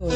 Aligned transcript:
Ah, 0.00 0.10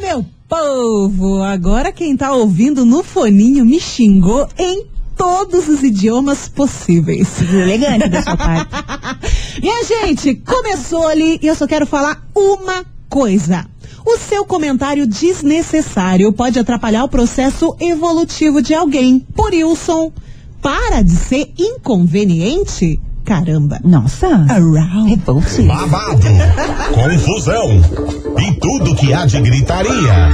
meu 0.00 0.24
povo! 0.48 1.42
Agora 1.42 1.92
quem 1.92 2.16
tá 2.16 2.32
ouvindo 2.32 2.86
no 2.86 3.04
foninho 3.04 3.66
me 3.66 3.78
xingou 3.78 4.48
em 4.58 4.86
todos 5.14 5.68
os 5.68 5.82
idiomas 5.82 6.48
possíveis. 6.48 7.28
Elegante 7.42 8.08
da 8.08 8.22
sua 8.22 8.34
parte. 8.34 8.70
Minha 9.60 9.84
gente, 9.84 10.34
começou 10.36 11.06
ali 11.06 11.38
e 11.42 11.46
eu 11.46 11.54
só 11.54 11.66
quero 11.66 11.84
falar 11.84 12.26
uma 12.34 12.82
coisa. 13.10 13.66
O 14.06 14.16
seu 14.16 14.46
comentário 14.46 15.06
desnecessário 15.06 16.32
pode 16.32 16.58
atrapalhar 16.58 17.04
o 17.04 17.10
processo 17.10 17.76
evolutivo 17.78 18.62
de 18.62 18.72
alguém. 18.72 19.20
Por 19.20 19.52
Wilson, 19.52 20.10
para 20.62 21.02
de 21.02 21.10
ser 21.10 21.52
inconveniente. 21.58 23.00
Caramba. 23.24 23.78
Nossa. 23.84 24.26
Around. 24.48 25.22
Babado, 25.66 26.26
confusão 26.92 27.80
e 28.38 28.52
tudo 28.54 28.96
que 28.96 29.12
há 29.12 29.26
de 29.26 29.40
gritaria. 29.40 30.30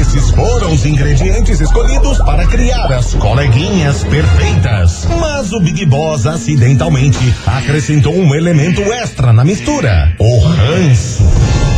Esses 0.00 0.30
foram 0.30 0.72
os 0.72 0.86
ingredientes 0.86 1.60
escolhidos 1.60 2.18
para 2.18 2.46
criar 2.46 2.90
as 2.92 3.14
coleguinhas 3.14 4.04
perfeitas. 4.04 5.06
Mas 5.20 5.52
o 5.52 5.60
Big 5.60 5.84
Boss 5.86 6.26
acidentalmente 6.26 7.34
acrescentou 7.46 8.14
um 8.14 8.34
elemento 8.34 8.80
extra 8.80 9.32
na 9.32 9.44
mistura: 9.44 10.14
o 10.18 10.38
ranço. 10.38 11.69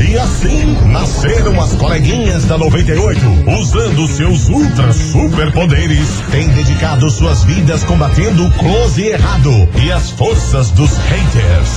E 0.00 0.16
assim 0.16 0.76
nasceram 0.86 1.60
as 1.60 1.74
coleguinhas 1.74 2.44
da 2.44 2.56
98, 2.56 3.20
usando 3.60 4.06
seus 4.06 4.48
ultra 4.48 4.92
superpoderes, 4.92 6.08
têm 6.30 6.48
dedicado 6.50 7.10
suas 7.10 7.42
vidas 7.42 7.82
combatendo 7.82 8.46
o 8.46 8.50
close 8.52 9.02
e 9.02 9.08
errado 9.08 9.50
e 9.82 9.90
as 9.90 10.10
forças 10.10 10.70
dos 10.70 10.96
haters. 10.96 11.68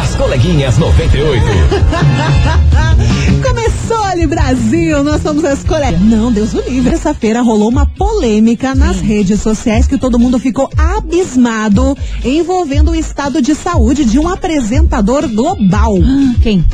As 0.00 0.14
coleguinhas 0.14 0.78
98. 0.78 1.42
Começou 3.42 4.04
ali, 4.04 4.26
Brasil, 4.26 5.02
nós 5.02 5.20
somos 5.20 5.44
as 5.44 5.64
colegas. 5.64 6.00
Não, 6.00 6.30
Deus 6.30 6.54
o 6.54 6.60
livre. 6.60 6.94
Essa-feira 6.94 7.42
rolou 7.42 7.68
uma 7.68 7.86
polêmica 7.86 8.74
nas 8.74 9.00
redes 9.00 9.40
sociais 9.40 9.88
que 9.88 9.98
todo 9.98 10.18
mundo 10.18 10.38
ficou 10.38 10.70
abismado 10.76 11.96
envolvendo 12.24 12.92
o 12.92 12.94
estado 12.94 13.42
de 13.42 13.54
saúde 13.54 14.04
de 14.04 14.18
um 14.18 14.28
apresentador 14.28 15.26
global. 15.28 15.94
Quem? 16.40 16.64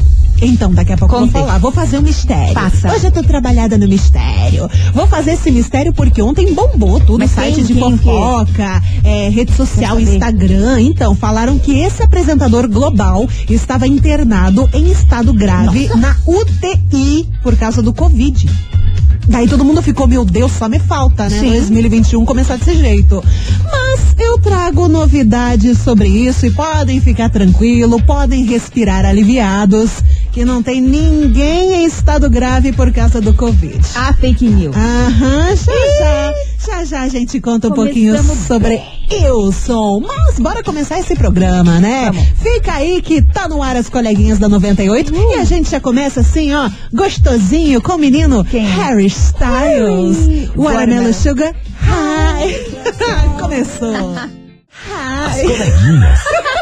Então, 0.47 0.73
daqui 0.73 0.93
a 0.93 0.97
pouco 0.97 1.15
eu 1.15 1.21
Conte. 1.21 1.33
vou 1.33 1.43
falar. 1.43 1.59
Vou 1.59 1.73
fazer 1.73 1.99
um 1.99 2.03
mistério. 2.03 2.55
Passa. 2.55 2.93
Hoje 2.93 3.07
eu 3.07 3.13
tô 3.13 3.23
trabalhada 3.23 3.79
no 3.79 3.89
mistério. 3.89 4.69
Vou 4.93 5.07
fazer 5.07 5.33
esse 5.33 5.51
mistério 5.51 5.93
porque 5.93 6.21
ontem 6.23 6.53
bombou 6.55 7.01
tudo. 7.01 7.19
Mas 7.19 7.31
site 7.31 7.57
quem, 7.57 7.65
de 7.65 7.75
quem, 7.75 7.99
fofoca, 7.99 8.83
é, 9.03 9.29
rede 9.29 9.53
social? 9.55 9.99
Instagram. 10.01 10.81
Então, 10.81 11.15
falaram 11.15 11.59
que 11.59 11.79
esse 11.79 12.03
apresentador 12.03 12.69
global 12.69 13.29
estava 13.49 13.87
internado 13.87 14.69
em 14.73 14.91
estado 14.91 15.33
grave 15.33 15.89
na 15.97 16.17
UTI 16.27 17.29
por 17.43 17.57
causa 17.57 17.83
do 17.83 17.93
Covid. 17.93 18.49
Daí 19.27 19.49
todo 19.49 19.65
mundo 19.65 19.81
ficou, 19.81 20.07
meu 20.07 20.25
Deus, 20.25 20.53
só 20.53 20.69
me 20.69 20.79
falta, 20.79 21.29
né? 21.29 21.41
Sim. 21.41 21.51
2021 21.51 22.25
começar 22.27 22.57
desse 22.57 22.77
jeito. 22.77 23.25
Mas 23.65 24.15
eu 24.19 24.39
trago 24.39 24.87
novidades 24.87 25.79
sobre 25.79 26.09
isso 26.09 26.45
e 26.47 26.51
podem 26.51 27.01
ficar 27.01 27.31
tranquilo, 27.31 28.01
podem 28.03 28.45
respirar 28.45 29.05
aliviados, 29.07 29.91
que 30.35 30.45
não 30.45 30.65
tem 30.65 30.81
ninguém 30.81 31.75
em 31.75 31.85
estado 31.87 32.29
grave 32.29 32.73
por 32.73 32.93
causa 32.93 33.21
do 33.21 33.33
Covid. 33.33 33.79
A 33.95 34.13
fake 34.15 34.49
news. 34.49 34.75
Aham, 34.75 35.55
já 35.55 35.73
já. 35.99 36.35
Já 36.67 36.85
já 36.85 37.03
a 37.03 37.09
gente 37.09 37.41
conta 37.41 37.69
um 37.69 37.71
pouquinho 37.71 38.17
Começamos 38.17 38.45
sobre 38.49 38.83
Wilson. 39.13 40.01
Mas 40.01 40.41
bora 40.41 40.61
começar 40.65 40.99
esse 40.99 41.15
programa, 41.15 41.79
né? 41.79 42.07
Vamos. 42.07 42.27
Fica 42.43 42.73
aí 42.73 43.01
que 43.01 43.23
tá 43.23 43.47
no 43.47 43.63
ar 43.63 43.77
as 43.77 43.89
coleguinhas 43.89 44.41
da 44.41 44.49
98 44.49 45.15
e 45.15 45.35
a 45.35 45.45
gente 45.45 45.71
já 45.71 45.79
começa 45.79 46.19
assim, 46.19 46.53
ó, 46.53 46.69
gostosinho 46.93 47.81
com 47.81 47.93
o 47.93 47.99
menino 47.99 48.45
Quem? 48.45 48.67
Harry 48.67 49.07
Styles. 49.07 50.19
Ai, 50.27 50.51
Watermelon 50.57 50.57
Watermelon. 50.57 51.13
Sugar. 51.13 51.55
Hi. 51.81 53.39
Começou. 53.41 53.95
As 54.91 55.37
Hi. 55.37 55.43
coleguinhas. 55.43 56.19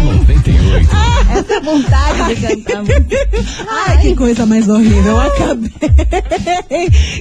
da 0.00 0.14
98. 0.14 0.88
Essa 1.30 1.60
vontade 1.60 2.34
de 2.34 2.56
cantar. 2.62 2.84
Ai, 3.68 3.98
que 3.98 4.14
coisa 4.16 4.46
mais 4.46 4.68
horrível. 4.68 5.12
Eu 5.12 5.20
acabei. 5.20 5.70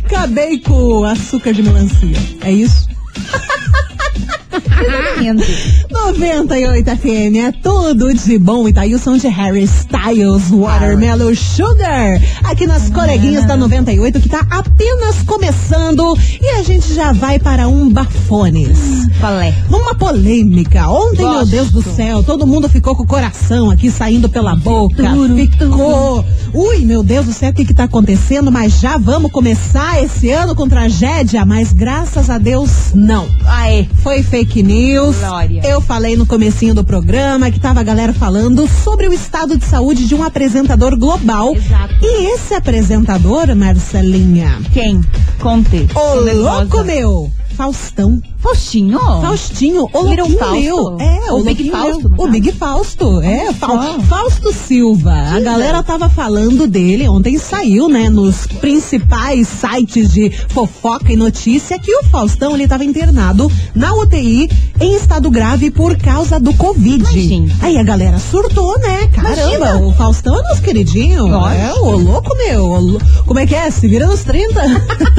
Acabei 0.06 0.59
com 0.59 1.03
açúcar 1.03 1.53
de 1.53 1.63
melancia. 1.63 2.17
É 2.41 2.51
isso? 2.51 2.88
Exatamente. 4.66 5.86
98 5.90 6.92
FM 6.97 7.36
é 7.47 7.52
tudo 7.52 8.14
de 8.14 8.38
bom. 8.38 8.68
Itaílson 8.68 9.18
de 9.18 9.28
Harry 9.28 9.64
Styles, 9.64 10.50
Watermelon 10.50 11.36
Sugar. 11.36 12.22
Aqui 12.44 12.66
nas 12.66 12.90
coleguinhas 12.90 13.46
da 13.46 13.56
98 13.58 14.20
que 14.20 14.30
tá 14.30 14.46
apenas 14.50 15.22
começando. 15.25 16.18
E 16.42 16.50
a 16.50 16.64
gente 16.64 16.94
já 16.94 17.12
vai 17.12 17.40
para 17.40 17.68
um 17.68 17.90
bafones. 17.90 18.78
Qual 19.20 19.40
é? 19.40 19.53
Numa 19.70 19.96
polêmica. 19.96 20.88
Ontem, 20.88 21.24
meu 21.24 21.40
Gosto. 21.40 21.52
Deus 21.52 21.72
do 21.72 21.81
céu, 21.81 22.24
todo 22.24 22.47
mundo 22.47 22.70
ficou 22.70 22.96
com 22.96 23.03
o 23.03 23.08
coração 23.08 23.70
aqui 23.70 23.91
saindo 23.91 24.30
pela 24.30 24.56
boca. 24.56 25.03
Ficou. 25.36 26.26
Ui, 26.53 26.80
meu 26.80 27.03
Deus 27.03 27.26
do 27.26 27.34
céu, 27.34 27.52
o 27.52 27.53
que 27.53 27.66
que 27.66 27.74
tá 27.74 27.84
acontecendo? 27.84 28.52
Mas 28.52 28.80
já 28.80 28.97
vamos 28.97 29.31
começar 29.31 30.02
esse 30.03 30.31
ano 30.31 30.56
com 30.56 30.68
tragédia. 30.68 31.46
Mas 31.46 31.72
graças 31.74 32.30
a 32.30 32.38
Deus, 32.38 32.70
não. 32.94 33.28
Aê. 33.46 33.88
Foi 34.02 34.24
fake 34.24 34.49
news. 34.58 35.16
Glória. 35.18 35.62
Eu 35.66 35.80
falei 35.82 36.16
no 36.16 36.26
comecinho 36.26 36.74
do 36.74 36.84
programa 36.84 37.52
que 37.52 37.60
tava 37.60 37.80
a 37.80 37.84
galera 37.84 38.14
falando 38.14 38.68
sobre 38.68 39.08
o 39.08 39.14
estado 39.14 39.58
de 39.58 39.66
saúde 39.66 40.08
de 40.08 40.16
um 40.16 40.24
apresentador 40.24 40.98
global. 40.98 41.56
Exato. 41.56 41.94
E 42.02 42.34
esse 42.34 42.54
apresentador, 42.54 43.56
Marcelinha, 43.56 44.59
Quem? 44.74 45.02
Conte. 45.40 45.88
nervosa. 46.24 46.34
louco 46.34 46.84
meu, 46.84 47.32
Faustão. 47.56 48.22
Faustinho? 48.42 48.98
Faustinho, 49.00 49.90
o 49.92 50.04
Little 50.08 50.30
Fausto? 50.38 50.56
meu. 50.62 50.98
É, 51.00 51.32
o, 51.32 51.40
O 51.40 51.44
Big 51.44 51.70
Fausto, 51.70 52.14
O. 52.18 52.28
Big 52.30 52.52
Fausto, 52.54 53.22
é. 53.22 53.52
Fa- 53.54 53.68
só. 53.68 54.00
Fausto 54.02 54.54
Silva. 54.54 55.12
A 55.12 55.40
galera 55.42 55.84
tava 55.84 56.10
falando 56.10 56.66
dele, 56.66 57.08
ontem 57.10 57.38
saiu, 57.38 57.90
né, 57.90 58.10
nos 58.10 58.48
principais 58.48 59.48
sites 59.48 60.14
de 60.14 60.30
fofoca 60.48 61.12
e 61.12 61.18
notícia 61.18 61.78
que 61.78 61.94
o 61.94 62.04
Faustão, 62.06 62.54
ele 62.56 62.68
tava 62.68 62.86
internado 62.86 63.52
na 63.76 63.94
UTI 63.94 64.50
em 64.80 64.96
estado 64.96 65.30
grave 65.30 65.70
por 65.70 65.98
causa 65.98 66.40
do 66.40 66.54
Covid. 66.54 67.04
Imagina. 67.04 67.54
Aí 67.62 67.78
a 67.78 67.84
galera 67.84 68.18
surtou, 68.20 68.80
né? 68.80 69.08
Caramba, 69.08 69.54
Imagina. 69.56 69.86
o 69.86 69.94
Faustão 69.96 70.40
é 70.40 70.42
nosso 70.44 70.62
queridinho. 70.62 71.28
É, 71.50 71.74
o 71.74 71.98
louco 71.98 72.36
meu. 72.38 72.64
o 72.66 72.80
lou- 72.80 73.02
Como 73.26 73.40
é 73.40 73.46
que 73.46 73.54
é? 73.56 73.70
Se 73.70 73.86
vira 73.88 74.08
nos 74.08 74.24
30? 74.24 74.62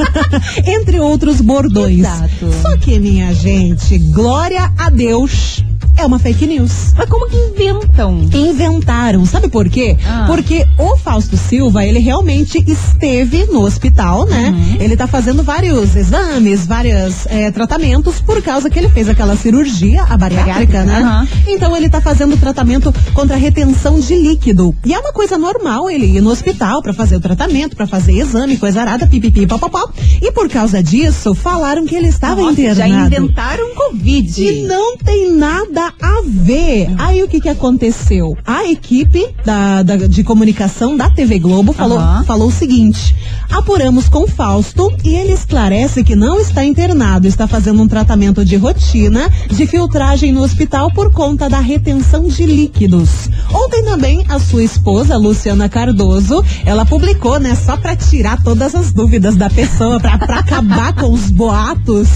Entre 0.65 0.99
outros 0.99 1.39
bordões. 1.39 1.99
Exato. 1.99 2.49
Só 2.61 2.77
que, 2.77 3.10
minha 3.11 3.33
gente, 3.33 3.97
glória 3.97 4.71
a 4.77 4.89
Deus, 4.89 5.61
é 5.97 6.05
uma 6.05 6.19
fake 6.19 6.47
news. 6.47 6.93
Mas 6.97 7.09
como 7.09 7.27
que 7.29 7.35
inventam? 7.37 8.21
Inventaram, 8.33 9.25
sabe 9.25 9.49
por 9.49 9.69
quê? 9.69 9.97
Ah. 10.05 10.25
Porque 10.27 10.65
o 10.77 10.97
Fausto 10.97 11.37
Silva, 11.37 11.85
ele 11.85 11.99
realmente 11.99 12.63
esteve 12.67 13.45
no 13.45 13.61
hospital, 13.63 14.25
né? 14.25 14.49
Uhum. 14.49 14.77
Ele 14.79 14.95
tá 14.95 15.07
fazendo 15.07 15.43
vários 15.43 15.95
exames, 15.95 16.65
vários 16.65 17.25
eh, 17.27 17.51
tratamentos, 17.51 18.19
por 18.19 18.41
causa 18.41 18.69
que 18.69 18.79
ele 18.79 18.89
fez 18.89 19.09
aquela 19.09 19.35
cirurgia, 19.35 20.03
a 20.03 20.17
bariátrica, 20.17 20.83
né? 20.83 20.97
aham. 20.99 21.27
Então 21.47 21.75
ele 21.75 21.89
tá 21.89 22.01
fazendo 22.01 22.37
tratamento 22.37 22.93
contra 23.13 23.35
retenção 23.35 23.99
de 23.99 24.15
líquido. 24.15 24.75
E 24.85 24.93
é 24.93 24.99
uma 24.99 25.13
coisa 25.13 25.37
normal 25.37 25.89
ele 25.89 26.05
ir 26.17 26.21
no 26.21 26.29
hospital 26.29 26.81
pra 26.81 26.93
fazer 26.93 27.15
o 27.15 27.19
tratamento, 27.19 27.75
pra 27.75 27.87
fazer 27.87 28.13
exame, 28.13 28.57
coisa 28.57 28.81
arada, 28.81 29.07
pipipi, 29.07 29.45
papapá. 29.45 29.83
E 30.21 30.31
por 30.31 30.49
causa 30.49 30.81
disso, 30.81 31.33
falaram 31.35 31.85
que 31.85 31.95
ele 31.95 32.07
estava 32.07 32.41
Nossa, 32.41 32.53
internado. 32.53 32.77
já 32.77 32.87
inventaram 32.87 33.75
Covid. 33.75 34.43
E 34.43 34.67
não 34.67 34.97
tem 34.97 35.31
nada 35.31 35.80
a 36.01 36.21
ver. 36.25 36.89
Aí 36.97 37.23
o 37.23 37.27
que 37.27 37.39
que 37.41 37.49
aconteceu? 37.49 38.37
A 38.45 38.65
equipe 38.65 39.25
da, 39.45 39.83
da- 39.83 39.95
de 40.07 40.23
comunicação 40.23 40.95
da 40.97 41.09
TV 41.09 41.39
Globo 41.39 41.73
falou, 41.73 41.99
falou 42.25 42.47
o 42.47 42.51
seguinte: 42.51 43.15
apuramos 43.49 44.07
com 44.09 44.23
o 44.23 44.27
Fausto 44.27 44.91
e 45.03 45.15
ele 45.15 45.33
esclarece 45.33 46.03
que 46.03 46.15
não 46.15 46.39
está 46.39 46.63
internado, 46.63 47.27
está 47.27 47.47
fazendo 47.47 47.81
um 47.81 47.87
tratamento 47.87 48.43
de 48.45 48.55
rotina 48.55 49.29
de 49.49 49.65
filtragem 49.65 50.31
no 50.31 50.41
hospital 50.41 50.91
por 50.91 51.11
conta 51.11 51.49
da 51.49 51.59
retenção 51.59 52.27
de 52.27 52.45
líquidos. 52.45 53.29
Ontem 53.53 53.83
também 53.83 54.25
a 54.29 54.39
sua 54.39 54.63
esposa, 54.63 55.17
Luciana 55.17 55.67
Cardoso, 55.69 56.43
ela 56.65 56.85
publicou, 56.85 57.39
né, 57.39 57.55
só 57.55 57.75
pra 57.77 57.95
tirar 57.95 58.41
todas 58.43 58.73
as 58.75 58.91
dúvidas 58.91 59.35
da 59.35 59.49
pessoa, 59.49 59.99
pra, 59.99 60.17
pra 60.17 60.39
acabar 60.39 60.93
com 60.93 61.11
os 61.13 61.29
boatos 61.29 62.07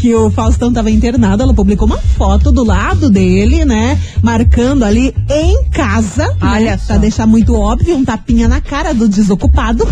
que 0.00 0.14
o 0.14 0.30
Faustão 0.30 0.72
tava 0.72 0.90
internado, 0.90 1.42
ela 1.42 1.54
publicou 1.54 1.86
uma 1.86 1.98
foto 1.98 2.50
do 2.52 2.64
lado 2.64 3.10
dele, 3.12 3.64
né, 3.64 3.98
marcando 4.22 4.84
ali 4.84 5.14
em 5.30 5.64
casa, 5.70 6.26
né, 6.26 6.36
Olha 6.40 6.78
pra 6.78 6.78
só. 6.78 6.98
deixar 6.98 7.26
muito 7.26 7.54
óbvio, 7.54 7.94
um 7.96 8.04
tapinha 8.04 8.48
na 8.48 8.60
cara 8.60 8.92
do 8.92 9.08
desocupado. 9.08 9.86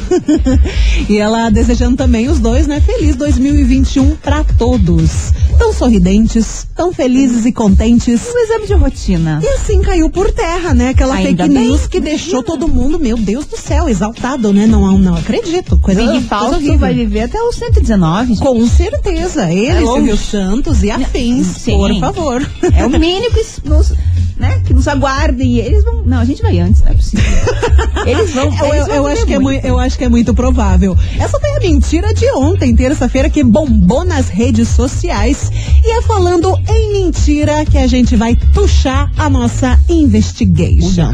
e 1.09 1.19
ela 1.19 1.51
desejando 1.51 1.97
também 1.97 2.29
os 2.29 2.39
dois, 2.39 2.67
né, 2.67 2.81
feliz 2.81 3.15
2021 3.17 4.17
pra 4.17 4.43
todos. 4.43 5.33
Tão 5.61 5.75
sorridentes, 5.75 6.67
tão 6.75 6.91
felizes 6.93 7.45
e 7.45 7.53
contentes. 7.53 8.23
O 8.35 8.39
exame 8.39 8.67
de 8.67 8.73
rotina. 8.73 9.41
E 9.43 9.47
assim 9.49 9.83
caiu 9.83 10.09
por 10.09 10.33
terra, 10.33 10.73
né? 10.73 10.89
Aquela 10.89 11.15
Ainda 11.15 11.45
fake 11.45 11.55
bem. 11.55 11.67
news 11.67 11.87
que 11.87 12.01
deixou 12.01 12.43
todo 12.43 12.67
mundo, 12.67 12.99
meu 12.99 13.17
Deus 13.19 13.45
do 13.45 13.59
céu, 13.59 13.87
exaltado, 13.87 14.53
né? 14.55 14.67
Não, 14.67 14.97
não 14.99 15.15
acredito. 15.17 15.79
Coisa, 15.79 16.01
Big 16.01 16.25
coisa 16.29 16.57
horrível. 16.57 16.79
vai 16.79 16.95
viver 16.95 17.21
até 17.25 17.41
os 17.43 17.57
119. 17.57 18.29
gente. 18.29 18.39
Com 18.41 18.67
certeza. 18.67 19.53
Ele, 19.53 19.67
É. 19.67 19.81
Silvio 19.81 20.17
Santos 20.17 20.83
e 20.83 20.91
afins, 20.91 21.47
Sim. 21.47 21.73
por 21.73 21.95
favor. 22.01 22.51
É 22.75 22.87
o 22.87 22.91
mínimo 22.91 23.31
que 23.35 23.45
nos, 23.69 23.93
né, 24.41 24.61
que 24.65 24.75
nos 24.75 24.89
aguardem. 24.89 25.53
E 25.57 25.61
eles 25.61 25.85
vão. 25.85 26.03
Não, 26.05 26.19
a 26.19 26.25
gente 26.25 26.43
vai 26.43 26.59
antes, 26.59 26.83
não 26.83 26.91
é 26.91 26.95
possível. 26.95 27.25
Eles 28.07 28.33
vão. 28.33 28.45
Eu, 28.45 28.75
eles 28.75 28.87
vão 28.87 28.97
eu 28.97 29.07
acho 29.07 29.27
que 29.27 29.35
é 29.35 29.39
muito. 29.39 29.53
muito, 29.53 29.67
eu 29.67 29.79
acho 29.79 29.99
que 29.99 30.05
é 30.05 30.09
muito 30.09 30.33
provável. 30.33 30.97
Essa 31.19 31.39
foi 31.39 31.51
a 31.51 31.61
mentira 31.61 32.15
de 32.15 32.25
ontem, 32.33 32.75
terça-feira, 32.75 33.29
que 33.29 33.45
bombou 33.45 34.07
nas 34.07 34.29
redes 34.29 34.69
sociais. 34.69 35.53
E 35.85 35.99
é 35.99 36.01
falando 36.03 36.57
em 36.67 36.95
mentira 36.95 37.63
que 37.67 37.77
a 37.77 37.87
gente 37.87 38.17
vai 38.17 38.35
puxar 38.55 39.13
a 39.19 39.29
nossa 39.29 39.79
investigation. 39.87 41.13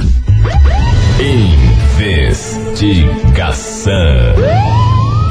Investigação. 2.78 3.92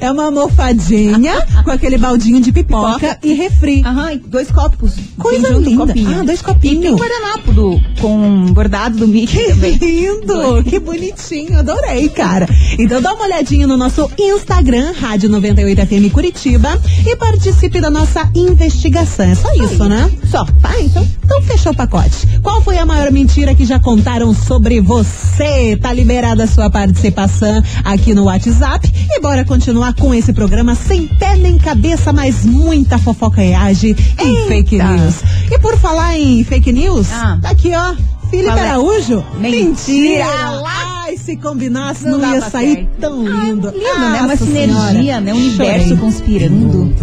é 0.00 0.10
uma 0.10 0.24
almofadinha 0.26 1.34
com 1.64 1.70
aquele 1.70 1.98
baldinho 1.98 2.40
de 2.40 2.52
pipoca, 2.52 2.94
Pipoca. 2.98 3.18
e 3.22 3.32
refri. 3.34 3.82
Aham, 3.84 4.20
dois 4.26 4.50
copos. 4.50 4.92
Coisa 5.18 5.48
junto, 5.48 5.68
linda. 5.70 5.86
copinho. 5.86 6.20
Ah, 6.20 6.22
dois 6.24 6.40
E 6.40 6.44
tem 6.44 6.54
copinhos. 6.54 6.92
um 6.92 6.96
guardanapo 6.96 7.52
do, 7.52 7.80
com 8.00 8.46
bordado 8.52 8.96
do 8.98 9.08
Mickey 9.08 9.36
Que 9.36 9.48
também. 9.50 9.76
lindo, 9.76 10.62
que 10.64 10.78
bonitinho, 10.78 11.58
adorei, 11.58 12.08
cara. 12.08 12.48
Então 12.78 13.00
dá 13.00 13.12
uma 13.14 13.24
olhadinha 13.24 13.66
no 13.66 13.76
nosso 13.76 14.10
Instagram, 14.18 14.92
Rádio 14.98 15.30
98FM 15.30 16.10
Curitiba, 16.10 16.80
e 17.06 17.16
participe 17.16 17.80
da 17.80 17.90
nossa 17.90 18.28
investigação. 18.34 19.26
É 19.26 19.34
só 19.34 19.52
isso, 19.54 19.84
né? 19.88 20.10
Só. 20.30 20.44
Tá, 20.60 20.80
então, 20.80 21.06
então 21.24 21.42
fechou 21.42 21.72
o 21.72 21.76
pacote. 21.76 22.26
Qual 22.42 22.62
foi 22.62 22.78
a 22.78 22.86
maior 22.86 23.10
mentira 23.10 23.54
que 23.54 23.64
já 23.64 23.78
contaram 23.78 24.34
sobre 24.34 24.80
você? 24.80 25.76
Tá 25.80 25.92
liberada 25.92 26.44
a 26.44 26.46
sua 26.46 26.68
participação 26.70 27.62
aqui 27.84 28.14
no 28.14 28.24
WhatsApp. 28.24 28.90
E 29.10 29.20
bora 29.20 29.44
continuar 29.44 29.53
com 29.98 30.12
esse 30.14 30.32
programa 30.32 30.74
sem 30.74 31.06
pé 31.06 31.36
nem 31.36 31.56
cabeça, 31.58 32.12
mas 32.12 32.44
muita 32.44 32.98
fofocaiagem 32.98 33.94
e 34.20 34.48
fake 34.48 34.76
news. 34.78 35.14
E 35.50 35.58
por 35.58 35.76
falar 35.78 36.18
em 36.18 36.42
fake 36.44 36.72
news, 36.72 37.06
Ah. 37.12 37.38
tá 37.40 37.50
aqui, 37.50 37.72
ó. 37.74 37.94
Felipe 38.30 38.48
Qual 38.48 38.58
é? 38.58 38.68
Araújo? 38.70 39.24
Mentira! 39.38 40.24
Ai, 40.66 41.16
se 41.16 41.36
combinasse 41.36 42.04
Não 42.06 42.18
não, 42.18 42.34
ia 42.34 42.40
sair 42.40 42.74
certo. 42.74 42.88
tão 43.00 43.22
lindo. 43.22 43.68
lindo, 43.70 43.78
né? 44.10 44.22
Uma 44.22 44.36
sinergia, 44.36 44.92
Senhora. 44.92 45.20
né? 45.20 45.32
Um 45.34 45.36
universo 45.36 45.82
Chorei. 45.88 45.96
conspirando. 45.98 46.94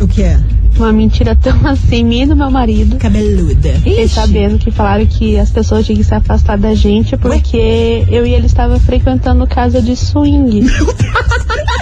O 0.00 0.06
que 0.06 0.22
é? 0.22 0.38
Uma 0.78 0.92
mentira 0.92 1.36
tão 1.36 1.54
assim, 1.66 2.04
minha 2.04 2.24
e 2.24 2.26
do 2.26 2.36
meu 2.36 2.50
marido. 2.50 2.96
Cabeluda. 2.96 3.70
Fiquei 3.74 4.04
Ixi. 4.04 4.14
sabendo 4.14 4.58
que 4.58 4.70
falaram 4.70 5.06
que 5.06 5.38
as 5.38 5.50
pessoas 5.50 5.84
tinham 5.84 5.98
que 5.98 6.04
se 6.04 6.14
afastar 6.14 6.56
da 6.58 6.74
gente 6.74 7.16
porque 7.16 8.04
eu 8.08 8.26
e 8.26 8.34
ele 8.34 8.46
estava 8.46 8.78
frequentando 8.78 9.46
casa 9.46 9.80
de 9.82 9.94
swing. 9.96 10.66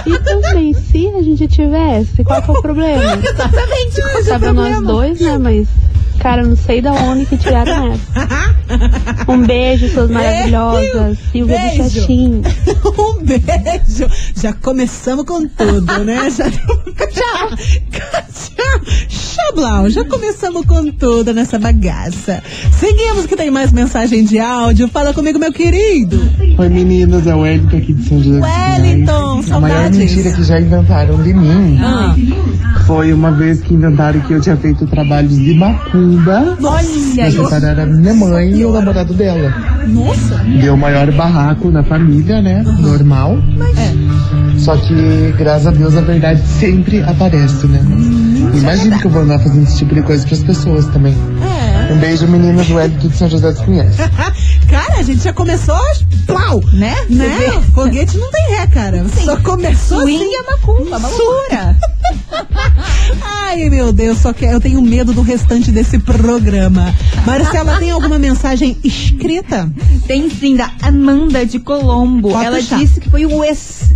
E 0.05 0.19
também, 0.19 0.73
se 0.73 1.07
a 1.07 1.21
gente 1.21 1.47
tivesse, 1.47 2.23
qual 2.23 2.41
que 2.41 2.49
é 2.49 2.53
o 2.53 2.61
problema? 2.61 3.15
Exatamente. 3.23 4.01
qual 4.01 4.09
é 4.09 4.23
Só 4.23 4.39
pra 4.39 4.53
nós 4.53 4.81
dois, 4.81 5.19
né? 5.19 5.37
Mas 5.37 5.67
Cara, 6.27 6.43
não 6.43 6.57
sei 6.57 6.81
da 6.81 6.91
onde 6.91 7.25
que 7.25 7.37
tiraram 7.37 7.93
essa. 7.93 9.31
Um 9.31 9.45
beijo, 9.45 9.87
suas 9.87 10.11
maravilhosas. 10.11 11.17
Silvia 11.31 11.57
do 11.57 11.77
Beijo. 11.77 12.01
Chatinho. 12.01 12.41
um 12.99 13.23
beijo. 13.23 14.11
Já 14.35 14.51
começamos 14.51 15.23
com 15.23 15.47
tudo, 15.47 16.03
né? 16.03 16.29
Já... 16.29 16.51
Tchau. 16.51 17.49
Tchau. 17.91 18.81
Xablau, 19.41 19.89
já 19.89 20.03
começamos 20.03 20.65
com 20.65 20.91
tudo 20.91 21.31
nessa 21.33 21.59
bagaça. 21.59 22.41
Seguimos 22.71 23.27
que 23.27 23.35
tem 23.35 23.51
mais 23.51 23.71
mensagem 23.71 24.23
de 24.25 24.39
áudio. 24.39 24.87
Fala 24.87 25.13
comigo, 25.13 25.37
meu 25.37 25.53
querido. 25.53 26.19
Oi 26.57 26.69
meninas, 26.69 27.27
é 27.27 27.35
o 27.35 27.41
Wellington 27.41 27.77
aqui 27.77 27.93
de 27.93 28.03
São 28.03 28.19
José 28.21 28.39
Wellington, 28.41 29.29
Pinhais. 29.41 29.51
A 29.51 29.59
maior 29.59 29.75
saudades. 29.75 29.97
mentira 29.99 30.31
que 30.35 30.43
já 30.43 30.59
inventaram 30.59 31.21
de 31.21 31.33
mim 31.33 31.77
Ah, 31.79 32.15
foi 32.87 33.13
uma 33.13 33.31
vez 33.31 33.61
que 33.61 33.73
inventaram 33.75 34.19
que 34.21 34.33
eu 34.33 34.41
tinha 34.41 34.57
feito 34.57 34.87
trabalhos 34.87 35.35
de 35.37 35.53
macumba 35.53 36.57
Olha, 36.61 36.83
pra 37.15 37.31
separar 37.31 37.79
a 37.79 37.85
minha 37.85 38.13
mãe 38.15 38.49
e 38.57 38.65
o 38.65 38.71
namorado 38.71 39.13
dela. 39.13 39.53
nossa. 39.87 40.35
Deu 40.59 40.73
o 40.73 40.77
maior 40.77 41.11
barraco 41.11 41.69
na 41.69 41.83
família, 41.83 42.41
né? 42.41 42.63
Normal. 42.79 43.37
Só 44.57 44.75
que, 44.75 45.33
graças 45.37 45.67
a 45.67 45.71
Deus, 45.71 45.95
a 45.95 46.01
verdade 46.01 46.41
sempre 46.59 47.01
aparece, 47.03 47.67
né? 47.67 47.79
Imagina 48.61 48.99
que 48.99 49.05
eu 49.05 49.11
vou 49.11 49.21
andar 49.21 49.39
fazendo 49.39 49.63
esse 49.63 49.77
tipo 49.77 49.95
de 49.95 50.01
coisa 50.01 50.25
pras 50.25 50.43
pessoas 50.43 50.85
também. 50.87 51.15
É. 51.43 51.93
Um 51.93 51.97
beijo, 51.99 52.27
meninas, 52.27 52.69
Wellington 52.69 53.07
de 53.07 53.17
São 53.17 53.29
José 53.29 53.51
dos 53.51 53.61
Pinhais. 53.61 53.95
Cara, 54.69 54.99
a 54.99 55.03
gente 55.03 55.23
já 55.23 55.31
começou, 55.31 55.79
plau, 56.25 56.61
né? 56.73 56.95
né? 57.09 57.61
Foguete 57.73 58.17
não 58.17 58.29
tem 58.29 58.49
ré, 58.49 58.67
cara. 58.67 59.05
Só 59.23 59.37
começou 59.37 60.01
Swing 60.01 60.21
assim. 60.21 60.35
é 60.35 60.51
macumba, 60.51 60.97
uma 60.97 61.07
loucura. 61.07 61.77
Ai, 63.23 63.69
meu 63.69 63.93
Deus, 63.93 64.17
só 64.17 64.33
que 64.33 64.43
eu 64.43 64.59
tenho 64.59 64.81
medo 64.81 65.13
do 65.13 65.21
restante 65.21 65.71
desse 65.71 65.97
programa. 65.99 66.93
Marcela, 67.25 67.77
tem 67.77 67.91
alguma 67.91 68.19
mensagem 68.19 68.77
escrita? 68.83 69.71
Tem 70.05 70.29
sim, 70.29 70.57
da 70.57 70.69
Amanda 70.81 71.45
de 71.45 71.59
Colombo. 71.59 72.31
Pode 72.31 72.45
Ela 72.45 72.57
puxar. 72.57 72.79
disse 72.79 72.99
que 72.99 73.09
foi 73.09 73.25
o 73.25 73.43
ex. 73.45 73.93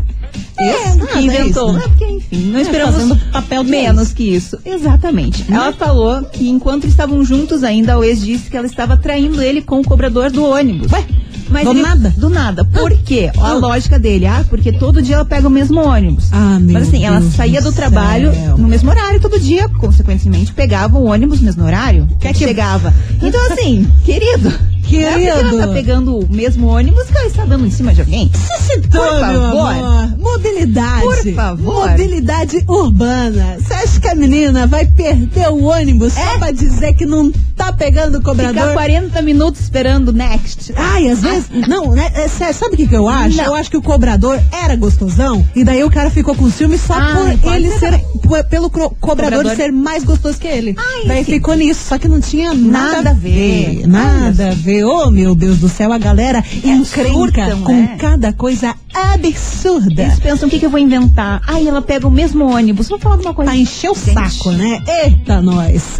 Ex? 0.57 1.11
que 1.11 1.19
inventou. 1.19 1.75
é 1.75 1.79
isso, 1.79 1.89
né? 1.89 1.95
É 2.31 2.35
enfim, 2.35 2.51
não 2.51 2.59
É, 2.59 2.61
esperamos 2.61 2.95
fazendo 2.95 3.15
papel 3.31 3.63
menos 3.63 4.13
que 4.13 4.23
isso. 4.23 4.57
Exatamente. 4.65 5.45
Ela 5.51 5.73
falou 5.73 6.23
que 6.23 6.47
enquanto 6.49 6.85
estavam 6.87 7.23
juntos 7.23 7.63
ainda, 7.63 7.97
o 7.97 8.03
ex 8.03 8.21
disse 8.21 8.49
que 8.49 8.57
ela 8.57 8.67
estava 8.67 8.95
traindo 8.97 9.41
ele 9.41 9.61
com 9.61 9.79
o 9.79 9.83
cobrador 9.83 10.31
do 10.31 10.43
ônibus. 10.45 10.91
Ué, 10.91 11.03
Mas 11.49 11.65
do 11.65 11.71
ele- 11.71 11.81
nada? 11.81 12.13
Do 12.17 12.29
nada. 12.29 12.63
Por 12.63 12.91
quê? 12.99 13.29
A 13.37 13.49
Ah. 13.49 13.53
lógica 13.53 13.99
dele, 13.99 14.25
ah, 14.25 14.45
porque 14.49 14.71
todo 14.71 15.01
dia 15.01 15.15
ela 15.15 15.25
pega 15.25 15.47
o 15.47 15.51
mesmo 15.51 15.81
ônibus. 15.81 16.29
Ah, 16.31 16.57
meu 16.59 16.73
Mas 16.73 16.87
assim, 16.87 17.03
ela 17.05 17.19
Deus 17.19 17.33
saía 17.33 17.61
do 17.61 17.71
trabalho 17.73 18.33
céu. 18.33 18.57
no 18.57 18.67
mesmo 18.67 18.89
horário 18.89 19.19
todo 19.19 19.37
dia, 19.39 19.67
consequentemente 19.67 20.53
pegava 20.53 20.97
o 20.97 21.05
ônibus 21.05 21.39
no 21.39 21.45
mesmo 21.45 21.63
horário 21.65 22.07
que 22.19 22.27
que- 22.31 22.39
chegava. 22.39 22.93
Então 23.21 23.39
assim, 23.51 23.85
querido, 24.05 24.51
Querido. 24.91 25.09
não 25.09 25.17
é 25.17 25.41
porque 25.41 25.55
ela 25.55 25.67
tá 25.67 25.73
pegando 25.73 26.19
o 26.19 26.27
mesmo 26.29 26.67
ônibus 26.67 27.03
que 27.05 27.17
ela 27.17 27.27
está 27.27 27.45
dando 27.45 27.65
em 27.65 27.71
cima 27.71 27.93
de 27.93 28.01
alguém. 28.01 28.31
Citou, 28.61 29.01
Por 29.01 29.19
favor. 29.19 29.73
amor. 29.73 30.17
Mobilidade. 30.17 31.01
Por 31.01 31.33
favor. 31.33 31.89
Mobilidade 31.89 32.63
urbana. 32.67 33.57
Você 33.59 33.73
acha 33.73 33.99
que 33.99 34.07
a 34.07 34.15
menina 34.15 34.67
vai 34.67 34.85
perder 34.85 35.49
o 35.49 35.63
ônibus 35.63 36.13
só 36.13 36.37
pra 36.37 36.51
dizer 36.51 36.93
que 36.93 37.05
não 37.05 37.31
tá 37.55 37.71
pegando 37.73 38.19
o 38.19 38.21
cobrador? 38.21 38.55
É? 38.55 38.61
Ficar 38.61 38.73
40 38.73 39.21
minutos 39.21 39.61
esperando 39.61 40.09
o 40.09 40.11
next. 40.11 40.73
Ai, 40.75 41.09
às 41.09 41.21
vezes. 41.21 41.49
Não, 41.67 41.91
né? 41.91 42.11
é 42.15 42.27
sabe 42.27 42.75
o 42.75 42.77
que, 42.77 42.87
que 42.87 42.95
eu 42.95 43.07
acho? 43.07 43.37
Não. 43.37 43.45
Eu 43.45 43.55
acho 43.55 43.69
que 43.69 43.77
o 43.77 43.81
cobrador 43.81 44.39
era 44.51 44.75
gostosão. 44.75 45.45
E 45.55 45.63
daí 45.63 45.83
o 45.83 45.89
cara 45.89 46.09
ficou 46.09 46.35
com 46.35 46.49
ciúme 46.49 46.77
só 46.77 46.93
Ai, 46.93 47.37
por 47.37 47.53
ele 47.53 47.71
ser 47.71 48.03
Pelo 48.49 48.69
cobrador, 48.69 48.95
Cobrador. 48.99 49.55
ser 49.55 49.71
mais 49.71 50.03
gostoso 50.03 50.37
que 50.37 50.47
ele. 50.47 50.75
Ai, 50.77 51.07
daí 51.07 51.25
sim. 51.25 51.33
ficou 51.33 51.55
nisso. 51.55 51.85
Só 51.87 51.97
que 51.97 52.07
não 52.07 52.19
tinha 52.19 52.53
nada, 52.53 52.97
Nada 52.97 53.09
a 53.11 53.13
ver. 53.13 53.87
Nada 53.87 54.51
a 54.51 54.53
ver. 54.53 54.80
Oh, 54.83 55.09
meu 55.09 55.33
Deus 55.35 55.59
do 55.59 55.69
céu, 55.69 55.91
a 55.91 55.97
galera 55.97 56.43
encrenca 56.63 57.13
surtam, 57.13 57.61
com 57.63 57.73
né? 57.73 57.97
cada 57.99 58.31
coisa 58.33 58.75
absurda. 58.93 60.03
Eles 60.03 60.19
pensam, 60.19 60.47
o 60.47 60.51
que, 60.51 60.59
que 60.59 60.65
eu 60.65 60.69
vou 60.69 60.79
inventar? 60.79 61.41
Ai, 61.47 61.67
ela 61.67 61.81
pega 61.81 62.07
o 62.07 62.11
mesmo 62.11 62.49
ônibus. 62.51 62.87
Vou 62.89 62.99
falar 62.99 63.15
alguma 63.15 63.33
coisa. 63.33 63.51
Pra 63.51 63.59
encher 63.59 63.89
o 63.91 63.95
Gente. 63.95 64.13
saco, 64.13 64.51
né? 64.51 64.79
Eita, 65.03 65.41
nós. 65.41 65.99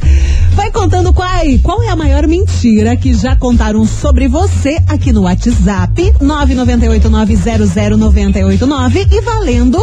Vai 0.54 0.70
contando 0.72 1.14
qual, 1.14 1.30
qual 1.64 1.82
é 1.84 1.90
a 1.90 1.96
maior 1.96 2.28
mentira 2.28 2.96
que 2.96 3.14
já 3.14 3.36
contaram 3.36 3.86
sobre 3.86 4.28
você 4.28 4.80
aqui 4.88 5.12
no 5.14 5.22
WhatsApp 5.22 6.14
998900989 6.22 9.08
e 9.12 9.22
valendo 9.22 9.78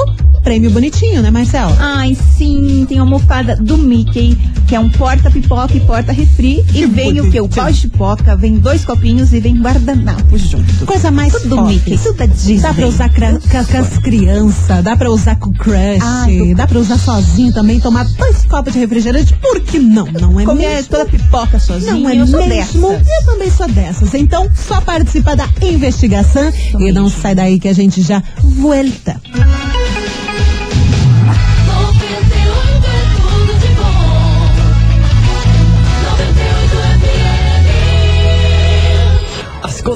prêmio 0.49 0.71
bonitinho, 0.71 1.21
né, 1.21 1.31
Marcelo? 1.31 1.76
Ai, 1.78 2.17
sim, 2.38 2.87
tem 2.88 2.97
uma 2.99 3.05
almofada 3.05 3.55
do 3.57 3.76
Mickey, 3.76 4.35
que 4.67 4.75
é 4.75 4.81
um 4.81 4.88
porta-pipoca 4.88 5.76
e 5.76 5.81
porta-refri. 5.81 6.64
E 6.73 6.87
vem 6.87 7.21
o 7.21 7.31
quê? 7.31 7.38
O 7.38 7.47
pau 7.50 7.71
de 7.71 7.87
pipoca, 7.87 8.35
vem 8.35 8.57
dois 8.57 8.83
copinhos 8.83 9.35
e 9.35 9.40
vem 9.40 9.61
guardanapo 9.61 10.38
junto. 10.38 10.87
Coisa 10.87 11.11
mais 11.11 11.35
Tudo. 11.35 11.64
Mickey, 11.64 11.99
tudo 11.99 12.17
da 12.17 12.25
Disney. 12.25 12.61
Dá 12.61 12.73
pra 12.73 12.87
usar 12.87 13.11
com 13.14 13.76
as 13.76 13.99
crianças, 13.99 14.83
dá 14.83 14.97
pra 14.97 15.11
usar 15.11 15.37
com 15.37 15.52
crush, 15.52 16.00
Ai, 16.02 16.55
dá 16.57 16.67
pra 16.67 16.78
usar 16.78 16.97
sozinho 16.97 17.52
também, 17.52 17.78
tomar 17.78 18.05
dois 18.05 18.47
copos 18.47 18.73
de 18.73 18.78
refrigerante, 18.78 19.35
por 19.43 19.61
que 19.61 19.78
não? 19.78 20.07
Não 20.07 20.40
é 20.40 20.45
Comer 20.47 20.76
mesmo? 20.76 20.88
toda 20.88 21.02
a 21.02 21.07
pipoca 21.07 21.59
sozinho, 21.59 21.99
Não 22.00 22.09
é 22.09 22.14
eu 22.14 22.26
mesmo? 22.26 22.38
dessas. 22.49 22.75
Eu 23.07 23.26
também 23.26 23.50
sou 23.50 23.69
dessas. 23.69 24.14
Então, 24.14 24.49
só 24.55 24.81
participa 24.81 25.37
da 25.37 25.47
investigação 25.61 26.50
e 26.81 26.90
não 26.90 27.11
sai 27.11 27.35
daí 27.35 27.61
que 27.61 27.69
a 27.69 27.75
gente 27.75 28.00
já 28.00 28.23
volta. 28.43 29.21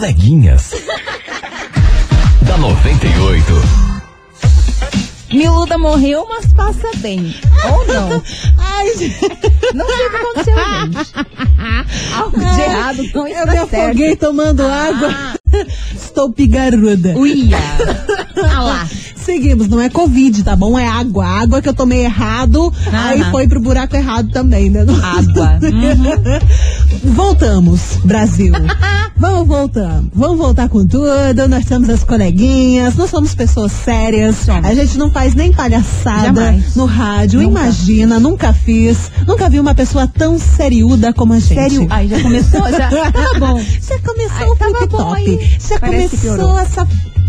Coleguinhas. 0.02 0.72
da 2.42 2.58
98. 2.58 3.52
Miluda 5.32 5.78
morreu, 5.78 6.26
mas 6.28 6.52
passa 6.52 6.90
bem. 6.96 7.32
Ou 7.70 7.86
não. 7.86 8.22
Ai, 8.58 8.96
gente, 8.96 9.20
Não 9.72 9.86
sei 9.86 10.06
o 10.06 10.10
que 10.10 10.16
aconteceu, 10.16 10.54
gente. 10.56 11.12
Algo 12.14 12.38
de 12.38 12.60
errado 12.60 13.02
não 13.14 13.28
eu 13.28 13.44
está 13.44 13.46
me 13.46 13.68
certo. 13.68 13.74
afoguei 13.76 14.16
tomando 14.16 14.62
água. 14.66 15.14
Estou 15.94 16.32
pigarruda. 16.32 17.16
Uia. 17.16 17.58
Ah 18.44 18.60
lá. 18.60 18.88
Seguimos, 19.14 19.68
não 19.68 19.80
é 19.80 19.88
Covid, 19.88 20.42
tá 20.42 20.56
bom? 20.56 20.76
É 20.76 20.86
água. 20.86 21.24
Água 21.24 21.62
que 21.62 21.68
eu 21.68 21.74
tomei 21.74 22.04
errado, 22.04 22.72
aí 22.92 23.22
foi 23.30 23.46
pro 23.46 23.60
buraco 23.60 23.94
errado 23.94 24.30
também, 24.32 24.68
né? 24.68 24.80
Água. 24.80 25.60
Voltamos, 27.04 27.98
Brasil. 28.04 28.52
Vamos 29.16 29.46
voltar. 29.46 30.02
Vamos 30.14 30.38
voltar 30.38 30.68
com 30.68 30.84
tudo. 30.86 31.48
Nós 31.48 31.66
somos 31.66 31.88
as 31.88 32.02
coleguinhas, 32.02 32.96
nós 32.96 33.08
somos 33.10 33.34
pessoas 33.34 33.70
sérias. 33.70 34.36
Somos. 34.36 34.64
A 34.64 34.74
gente 34.74 34.98
não 34.98 35.10
faz 35.10 35.34
nem 35.34 35.52
palhaçada 35.52 36.26
Jamais. 36.26 36.74
no 36.74 36.86
rádio. 36.86 37.40
Nunca. 37.40 37.60
Imagina, 37.60 38.18
nunca 38.18 38.52
fiz. 38.52 39.12
Nunca 39.26 39.48
vi 39.48 39.60
uma 39.60 39.74
pessoa 39.74 40.08
tão 40.08 40.38
seriúda 40.38 41.12
como 41.12 41.34
a 41.34 41.38
gente. 41.38 41.54
Sério? 41.54 41.86
Ai, 41.88 42.08
já 42.08 42.20
começou? 42.20 42.70
Já? 42.70 42.90
Tá 43.12 43.38
bom. 43.38 43.60
Já 43.60 43.98
começou 44.00 44.56
Ai, 44.60 44.86
o 44.88 45.14
aí. 45.14 45.56
Já 45.68 45.78
Parece 45.78 46.16
começou 46.16 46.58
essa 46.58 46.88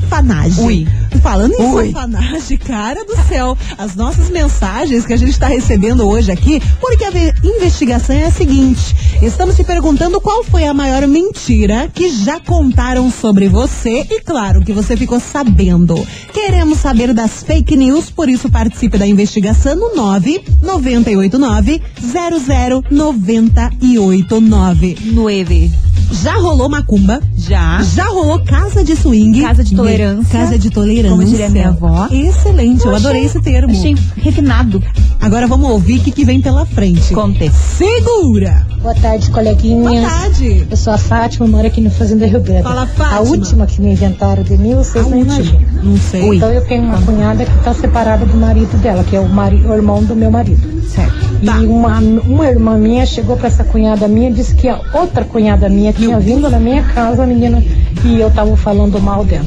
fanagem. 0.09 0.65
Ui. 0.65 0.87
Falando 1.23 1.53
em 1.53 1.57
safanagem, 1.93 2.57
cara 2.59 3.03
do 3.05 3.15
céu, 3.27 3.57
as 3.77 3.95
nossas 3.95 4.29
mensagens 4.29 5.05
que 5.05 5.13
a 5.13 5.17
gente 5.17 5.31
está 5.31 5.47
recebendo 5.47 6.05
hoje 6.07 6.31
aqui, 6.31 6.61
porque 6.81 7.05
a 7.05 7.09
ve- 7.09 7.33
investigação 7.43 8.13
é 8.15 8.25
a 8.25 8.31
seguinte: 8.31 8.93
estamos 9.21 9.55
te 9.55 9.63
perguntando 9.63 10.19
qual 10.19 10.43
foi 10.43 10.65
a 10.65 10.73
maior 10.73 11.07
mentira 11.07 11.89
que 11.93 12.09
já 12.09 12.39
contaram 12.41 13.09
sobre 13.09 13.47
você 13.47 14.05
e, 14.09 14.19
claro, 14.21 14.61
que 14.61 14.73
você 14.73 14.97
ficou 14.97 15.19
sabendo. 15.19 15.95
Queremos 16.33 16.79
saber 16.79 17.13
das 17.13 17.41
fake 17.41 17.77
news, 17.77 18.09
por 18.09 18.27
isso 18.27 18.49
participe 18.49 18.97
da 18.97 19.07
investigação 19.07 19.75
no 19.75 19.91
998900989. 19.95 22.83
989. 22.91 24.97
Nueve. 25.05 25.71
Já 26.11 26.35
rolou 26.37 26.69
macumba? 26.69 27.21
Já. 27.37 27.81
Já 27.81 28.05
rolou 28.05 28.39
casa 28.43 28.83
de 28.83 28.95
swing. 28.95 29.41
Casa 29.41 29.63
de 29.63 29.75
tolerância. 29.75 30.39
Casa 30.39 30.57
de 30.59 30.69
tolerância. 30.69 31.09
Como 31.17 31.23
diria 31.25 31.49
minha 31.49 31.69
avó. 31.69 32.07
Excelente, 32.11 32.85
eu, 32.85 32.91
Eu 32.91 32.95
adorei 32.97 33.25
achei- 33.25 33.39
esse 33.39 33.41
termo. 33.41 33.71
Achei 33.71 33.95
refinado. 34.17 34.81
Agora 35.19 35.47
vamos 35.47 35.69
ouvir 35.69 35.99
o 35.99 36.01
que, 36.03 36.11
que 36.11 36.23
vem 36.25 36.39
pela 36.41 36.65
frente. 36.65 37.13
Conte. 37.13 37.49
Segura! 37.51 38.65
Boa 38.81 38.93
tarde, 38.95 39.29
Boa 39.29 39.39
coleguinhas. 39.43 40.11
tarde! 40.11 40.67
Eu 40.69 40.77
sou 40.77 40.93
a 40.93 40.97
Fátima, 40.97 41.47
moro 41.47 41.65
aqui 41.67 41.79
no 41.81 41.89
Fazenda 41.89 42.25
Rio 42.25 42.41
Grande. 42.41 42.63
Fala, 42.63 42.85
Fátima. 42.85 43.17
A 43.17 43.21
última 43.21 43.65
que 43.67 43.81
me 43.81 43.91
inventaram 43.93 44.43
de 44.43 44.57
mim, 44.57 44.75
vocês 44.75 45.05
A 45.05 45.09
não 45.09 45.17
última. 45.19 45.35
imaginam. 45.39 45.61
Não 45.83 45.97
sei. 45.97 46.35
Então 46.35 46.49
eu 46.51 46.65
tenho 46.65 46.83
uma 46.83 47.01
cunhada 47.01 47.45
que 47.45 47.57
está 47.57 47.73
separada 47.73 48.25
do 48.25 48.37
marido 48.37 48.75
dela, 48.81 49.03
que 49.03 49.15
é 49.15 49.19
o, 49.19 49.27
mari- 49.29 49.65
o 49.65 49.73
irmão 49.73 50.03
do 50.03 50.15
meu 50.15 50.29
marido. 50.29 50.61
Certo. 50.89 51.32
Tá. 51.45 51.59
E 51.59 51.65
uma, 51.65 51.99
uma 51.99 52.47
irmã 52.47 52.77
minha 52.77 53.05
chegou 53.05 53.35
para 53.35 53.47
essa 53.47 53.63
cunhada 53.63 54.07
minha 54.07 54.29
e 54.29 54.33
disse 54.33 54.55
que 54.55 54.67
a 54.67 54.79
outra 54.93 55.25
cunhada 55.25 55.67
minha 55.67 55.91
tinha 55.91 56.19
vindo 56.19 56.49
na 56.49 56.59
minha 56.59 56.83
casa, 56.83 57.23
a 57.23 57.25
menina, 57.25 57.63
e 58.05 58.19
eu 58.19 58.31
tava 58.31 58.55
falando 58.55 58.99
mal 58.99 59.25
dela. 59.25 59.45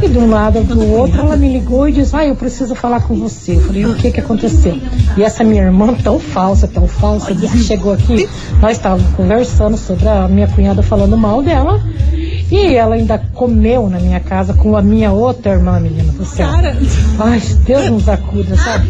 E 0.00 0.08
de 0.08 0.16
um 0.16 0.30
lado 0.30 0.62
do 0.62 0.92
outro, 0.92 1.20
ela 1.20 1.36
me 1.36 1.52
ligou 1.52 1.88
e 1.88 1.92
disse: 1.92 2.14
Ah, 2.14 2.24
eu 2.24 2.36
preciso 2.36 2.74
falar 2.74 3.02
com 3.02 3.16
você. 3.16 3.56
Eu 3.56 3.60
falei: 3.60 3.84
O 3.84 3.96
que 3.96 4.12
que 4.12 4.20
aconteceu? 4.20 4.78
E 5.16 5.22
essa 5.24 5.42
minha 5.42 5.62
irmã, 5.62 5.92
tão 5.94 6.20
falsa, 6.20 6.68
tão 6.68 6.86
falsa, 6.86 7.34
disse 7.34 7.58
que 7.58 7.64
chegou 7.64 7.92
aqui. 7.92 8.28
Nós 8.60 8.76
estávamos 8.76 9.12
conversando 9.14 9.76
sobre 9.76 10.08
a 10.08 10.28
minha 10.28 10.46
cunhada 10.46 10.82
falando 10.84 11.16
mal 11.16 11.42
dela. 11.42 11.82
E 12.50 12.74
ela 12.74 12.94
ainda 12.94 13.18
comeu 13.34 13.90
na 13.90 13.98
minha 14.00 14.20
casa 14.20 14.54
com 14.54 14.74
a 14.76 14.80
minha 14.80 15.12
outra 15.12 15.52
irmã, 15.52 15.78
menina 15.78 16.10
do 16.12 16.24
céu. 16.24 16.48
Ai, 17.18 17.42
Deus 17.66 17.90
nos 17.90 18.08
acuda, 18.08 18.56
sabe? 18.56 18.88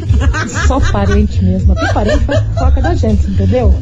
Só 0.66 0.78
parente 0.92 1.44
mesmo. 1.44 1.72
Até 1.72 1.92
parente 1.92 2.24
faz 2.24 2.44
foca 2.56 2.80
da 2.80 2.94
gente, 2.94 3.26
entendeu? 3.28 3.74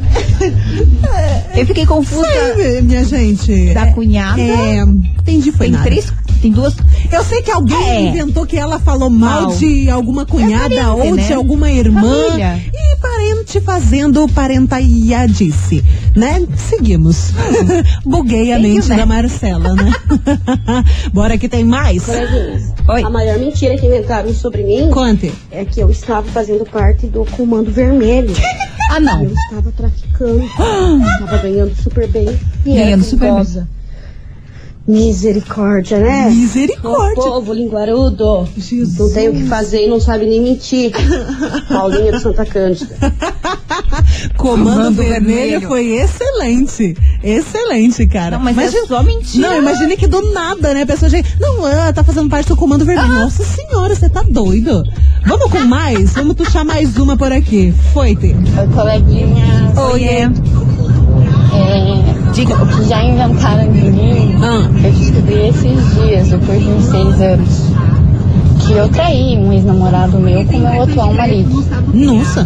Eu 1.55 1.65
fiquei 1.65 1.85
confusa 1.85 2.27
Ai, 2.57 2.81
minha 2.81 3.03
gente. 3.05 3.73
da 3.73 3.91
cunhada. 3.93 4.41
É, 4.41 4.79
entendi, 4.81 5.51
foi 5.51 5.67
Tem 5.67 5.71
nada. 5.73 5.83
três, 5.85 6.11
tem 6.37 6.51
duas. 6.51 6.75
Eu 7.11 7.23
sei 7.23 7.41
que 7.41 7.51
alguém 7.51 7.77
É. 7.89 8.01
inventou 8.09 8.45
que 8.45 8.57
ela 8.57 8.79
falou 8.79 9.09
mal, 9.09 9.43
Mal. 9.43 9.55
de 9.55 9.89
alguma 9.89 10.25
cunhada 10.25 10.73
É 10.75 10.83
parente, 10.83 11.07
ou 11.07 11.15
né? 11.15 11.27
de 11.27 11.33
alguma 11.33 11.71
irmã. 11.71 12.01
Família. 12.27 12.61
E 12.73 12.97
parente 12.97 13.61
fazendo 13.61 14.27
parentaiadice, 14.29 15.83
né? 16.15 16.45
Seguimos. 16.55 17.31
Buguei 18.05 18.53
a 18.53 18.59
mente 18.59 18.87
da 18.89 19.05
Marcela, 19.05 19.73
né? 19.73 19.91
Bora 21.13 21.37
que 21.37 21.47
tem 21.49 21.63
mais. 21.63 22.03
Coleguinhas, 22.05 22.73
Oi. 22.87 23.03
a 23.03 23.09
maior 23.09 23.37
mentira 23.39 23.77
que 23.77 23.85
inventaram 23.85 24.33
sobre 24.33 24.63
mim 24.63 24.89
Conte. 24.91 25.31
é 25.51 25.65
que 25.65 25.79
eu 25.79 25.89
estava 25.89 26.27
fazendo 26.29 26.65
parte 26.65 27.07
do 27.07 27.25
Comando 27.25 27.71
Vermelho. 27.71 28.33
Ah, 28.89 28.99
não. 28.99 29.23
Eu 29.23 29.33
estava 29.33 29.71
traficando, 29.71 30.43
estava 30.43 31.37
ganhando 31.39 31.75
super 31.75 32.07
bem. 32.07 32.27
E 32.65 32.73
Ganhando 32.73 33.01
era 33.01 33.03
super 33.03 33.33
bem. 33.33 33.67
Misericórdia, 34.87 35.99
né? 35.99 36.29
Misericórdia. 36.29 37.21
O 37.21 37.25
povo 37.33 37.53
linguarudo. 37.53 38.47
Jesus. 38.57 38.97
Não 38.97 39.11
tem 39.11 39.27
o 39.29 39.33
que 39.33 39.43
fazer 39.45 39.85
e 39.85 39.89
não 39.89 39.99
sabe 39.99 40.25
nem 40.25 40.41
mentir. 40.41 40.91
Paulinha 41.67 42.13
de 42.13 42.21
Santa 42.21 42.45
Cândida. 42.45 42.95
Comando, 44.37 44.65
Comando 44.65 44.95
vermelho, 45.03 45.59
Vermelho. 45.59 45.67
foi 45.67 45.87
excelente. 45.97 46.95
Excelente, 47.21 48.07
cara. 48.07 48.37
Não, 48.37 48.43
mas 48.45 48.57
é 48.57 48.61
Imagina- 48.61 48.87
só 48.87 49.03
mentira. 49.03 49.49
Não, 49.49 49.57
imagine 49.57 49.97
que 49.97 50.07
do 50.07 50.33
nada, 50.33 50.73
né? 50.73 50.83
A 50.83 50.85
pessoa 50.85 51.09
já. 51.09 51.17
Não, 51.39 51.65
ah, 51.65 51.91
tá 51.91 52.03
fazendo 52.03 52.29
parte 52.29 52.47
do 52.47 52.55
comando 52.55 52.85
vermelho. 52.85 53.07
Ah. 53.11 53.19
Nossa 53.25 53.43
senhora, 53.43 53.93
você 53.93 54.07
tá 54.09 54.23
doido. 54.23 54.83
Vamos 55.25 55.51
com 55.51 55.59
mais? 55.59 56.13
Vamos 56.13 56.35
puxar 56.35 56.63
mais 56.63 56.95
uma 56.97 57.17
por 57.17 57.31
aqui. 57.31 57.73
Foi, 57.93 58.15
Tê. 58.15 58.27
Oi, 58.29 58.67
coleguinha. 58.73 59.73
Oiê. 59.91 60.27
É, 61.53 62.16
Diga. 62.33 62.55
o 62.55 62.67
que 62.67 62.83
já 62.87 63.03
inventaram 63.03 63.71
de 63.71 63.81
mim, 63.91 64.35
Ah. 64.41 64.69
eu 64.85 64.91
descobri 64.91 65.47
esses 65.47 65.95
dias, 65.95 66.27
depois 66.29 66.61
de 66.61 66.69
uns 66.69 66.83
seis 66.85 67.21
anos, 67.21 67.71
que 68.67 68.73
eu 68.73 68.89
traí 68.89 69.37
um 69.37 69.51
ex-namorado 69.53 70.19
meu 70.19 70.43
com 70.45 70.57
meu 70.57 70.83
atual 70.83 71.13
marido. 71.13 71.63
Nossa. 71.93 72.45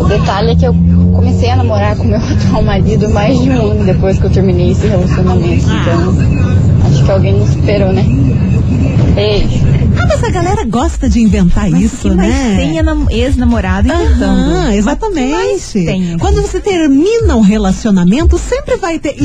O 0.00 0.04
detalhe 0.04 0.50
é 0.52 0.54
que 0.56 0.66
eu 0.66 0.74
comecei 1.14 1.50
a 1.50 1.56
namorar 1.56 1.96
com 1.96 2.04
meu 2.04 2.18
atual 2.20 2.62
marido 2.62 3.08
mais 3.10 3.40
de 3.40 3.50
um 3.50 3.70
ano 3.72 3.84
depois 3.84 4.18
que 4.18 4.24
eu 4.24 4.30
terminei 4.30 4.72
esse 4.72 4.86
relacionamento. 4.86 5.64
Então, 5.64 6.88
acho 6.90 7.04
que 7.04 7.10
alguém 7.10 7.38
me 7.40 7.46
superou, 7.48 7.92
né? 7.92 8.04
Beijo. 9.14 9.72
Ah, 9.98 10.06
mas 10.08 10.24
a 10.24 10.30
galera 10.30 10.64
gosta 10.64 11.06
de 11.06 11.20
inventar 11.20 11.68
Mas 11.70 11.82
isso, 11.82 12.08
que 12.08 12.16
mais 12.16 12.32
né? 12.32 12.56
tem 12.56 12.82
nam- 12.82 13.06
ex-namorado 13.10 13.86
inventando. 13.86 14.22
Aham, 14.24 14.52
Mas 14.54 14.68
o 14.68 14.70
que 14.72 14.78
exatamente. 14.78 15.30
mais 15.32 15.72
tem 15.72 16.08
aqui? 16.12 16.18
Quando 16.18 16.40
você 16.40 16.60
termina 16.60 17.36
um 17.36 17.42
relacionamento, 17.42 18.38
sempre 18.38 18.76
vai 18.76 18.98
ter. 18.98 19.14
E, 19.20 19.24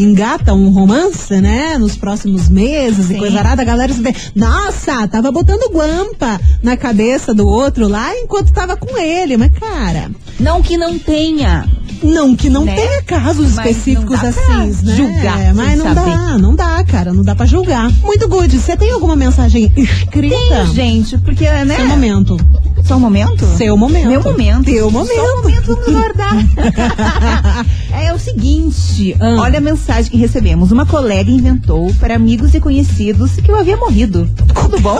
e 0.00 0.02
engata 0.04 0.52
um 0.52 0.68
romance, 0.68 1.34
né? 1.40 1.78
Nos 1.78 1.96
próximos 1.96 2.50
meses 2.50 3.06
e 3.06 3.14
Sim. 3.14 3.18
coisa 3.18 3.38
arada, 3.38 3.62
a 3.62 3.64
galera 3.64 3.90
se 3.92 4.02
vê. 4.02 4.14
Nossa, 4.36 5.08
tava 5.08 5.32
botando 5.32 5.72
guampa 5.86 6.40
na 6.62 6.76
cabeça 6.76 7.34
do 7.34 7.46
outro 7.46 7.88
lá 7.88 8.14
enquanto 8.16 8.52
tava 8.52 8.76
com 8.76 8.96
ele. 8.98 9.36
Mas, 9.36 9.50
cara, 9.58 10.10
Não 10.38 10.62
que 10.62 10.76
não 10.76 10.98
tenha. 10.98 11.66
não 12.02 12.34
que 12.34 12.48
não 12.50 12.64
Né? 12.64 12.74
tenha 12.74 13.02
casos 13.02 13.54
Mas 13.54 13.66
específicos 13.76 14.22
assim, 14.24 14.84
né? 14.84 14.96
julgar 14.96 15.54
mas 15.54 15.68
sem 15.68 15.76
não 15.76 15.94
saber. 15.94 16.10
dá, 16.10 16.38
não 16.38 16.54
dá, 16.56 16.84
cara. 16.84 17.12
Não 17.12 17.22
dá 17.22 17.34
pra 17.34 17.46
julgar. 17.46 17.90
Muito 18.02 18.28
good. 18.28 18.58
Você 18.58 18.76
tem 18.76 18.90
alguma 18.92 19.14
mensagem 19.16 19.72
escrita? 19.76 20.36
Tem, 20.64 20.74
gente, 20.74 21.18
porque, 21.18 21.48
né? 21.48 21.76
Seu 21.76 21.86
momento. 21.86 22.36
Só 22.84 22.96
um 22.96 23.00
momento? 23.00 23.44
Seu 23.56 23.76
momento. 23.76 24.08
Meu 24.08 24.22
momento. 24.22 24.64
Teu 24.64 24.90
momento. 24.90 25.14
Só 25.14 25.22
um 25.38 25.42
momento, 25.42 25.66
vamos 25.76 25.92
guardar. 25.92 26.34
é 27.92 28.12
o 28.12 28.18
seguinte, 28.18 29.16
Ah. 29.20 29.36
olha 29.40 29.58
a 29.58 29.60
mensagem 29.60 30.10
que 30.10 30.16
recebemos. 30.16 30.72
Uma 30.72 30.84
colega 30.84 31.30
inventou 31.30 31.92
para 32.00 32.14
amigos 32.16 32.54
e 32.54 32.60
conhecidos 32.60 33.32
que 33.36 33.50
eu 33.50 33.56
havia 33.56 33.76
morrido. 33.76 34.28
Tudo 34.54 34.80
bom? 34.80 34.98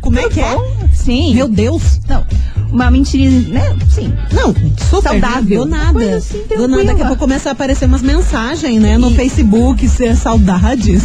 Como 0.00 0.18
é 0.18 0.28
que 0.28 0.40
é? 0.40 0.54
Bom? 0.54 0.62
Sim. 0.92 1.34
Meu 1.34 1.48
Deus. 1.48 2.00
Não, 2.08 2.24
uma 2.70 2.90
mentira, 2.90 3.30
né? 3.48 3.76
Sim. 3.90 4.12
Não, 4.32 4.54
super. 4.90 5.10
Saudável. 5.10 5.60
Do 5.62 5.66
Uma 5.68 5.76
nada. 5.92 6.16
assim, 6.16 6.42
do 6.56 6.68
nada, 6.68 6.84
daqui 6.84 7.02
a 7.02 7.06
pouco 7.06 7.20
começa 7.20 7.48
a 7.48 7.52
aparecer 7.52 7.86
umas 7.86 8.02
mensagens, 8.02 8.80
né? 8.80 8.98
No 8.98 9.10
E- 9.10 9.14
Facebook, 9.14 9.88
ser 9.88 10.16
saudades. 10.16 11.02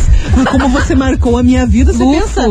Como 0.52 0.70
você 0.70 0.96
marcou 0.96 1.38
a 1.38 1.44
minha 1.44 1.65
vida, 1.65 1.94
você 1.94 2.04
pensa. 2.04 2.41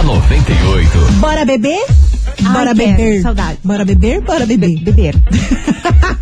da 0.00 0.06
98. 0.06 0.98
Bora 1.20 1.44
beber? 1.44 1.84
Ai, 2.44 2.52
Bora 2.52 2.74
quero, 2.74 2.96
beber. 2.96 3.22
saudade. 3.22 3.58
Bora 3.62 3.84
beber? 3.84 4.20
Bora 4.22 4.46
beber. 4.46 4.80
Beber. 4.82 5.14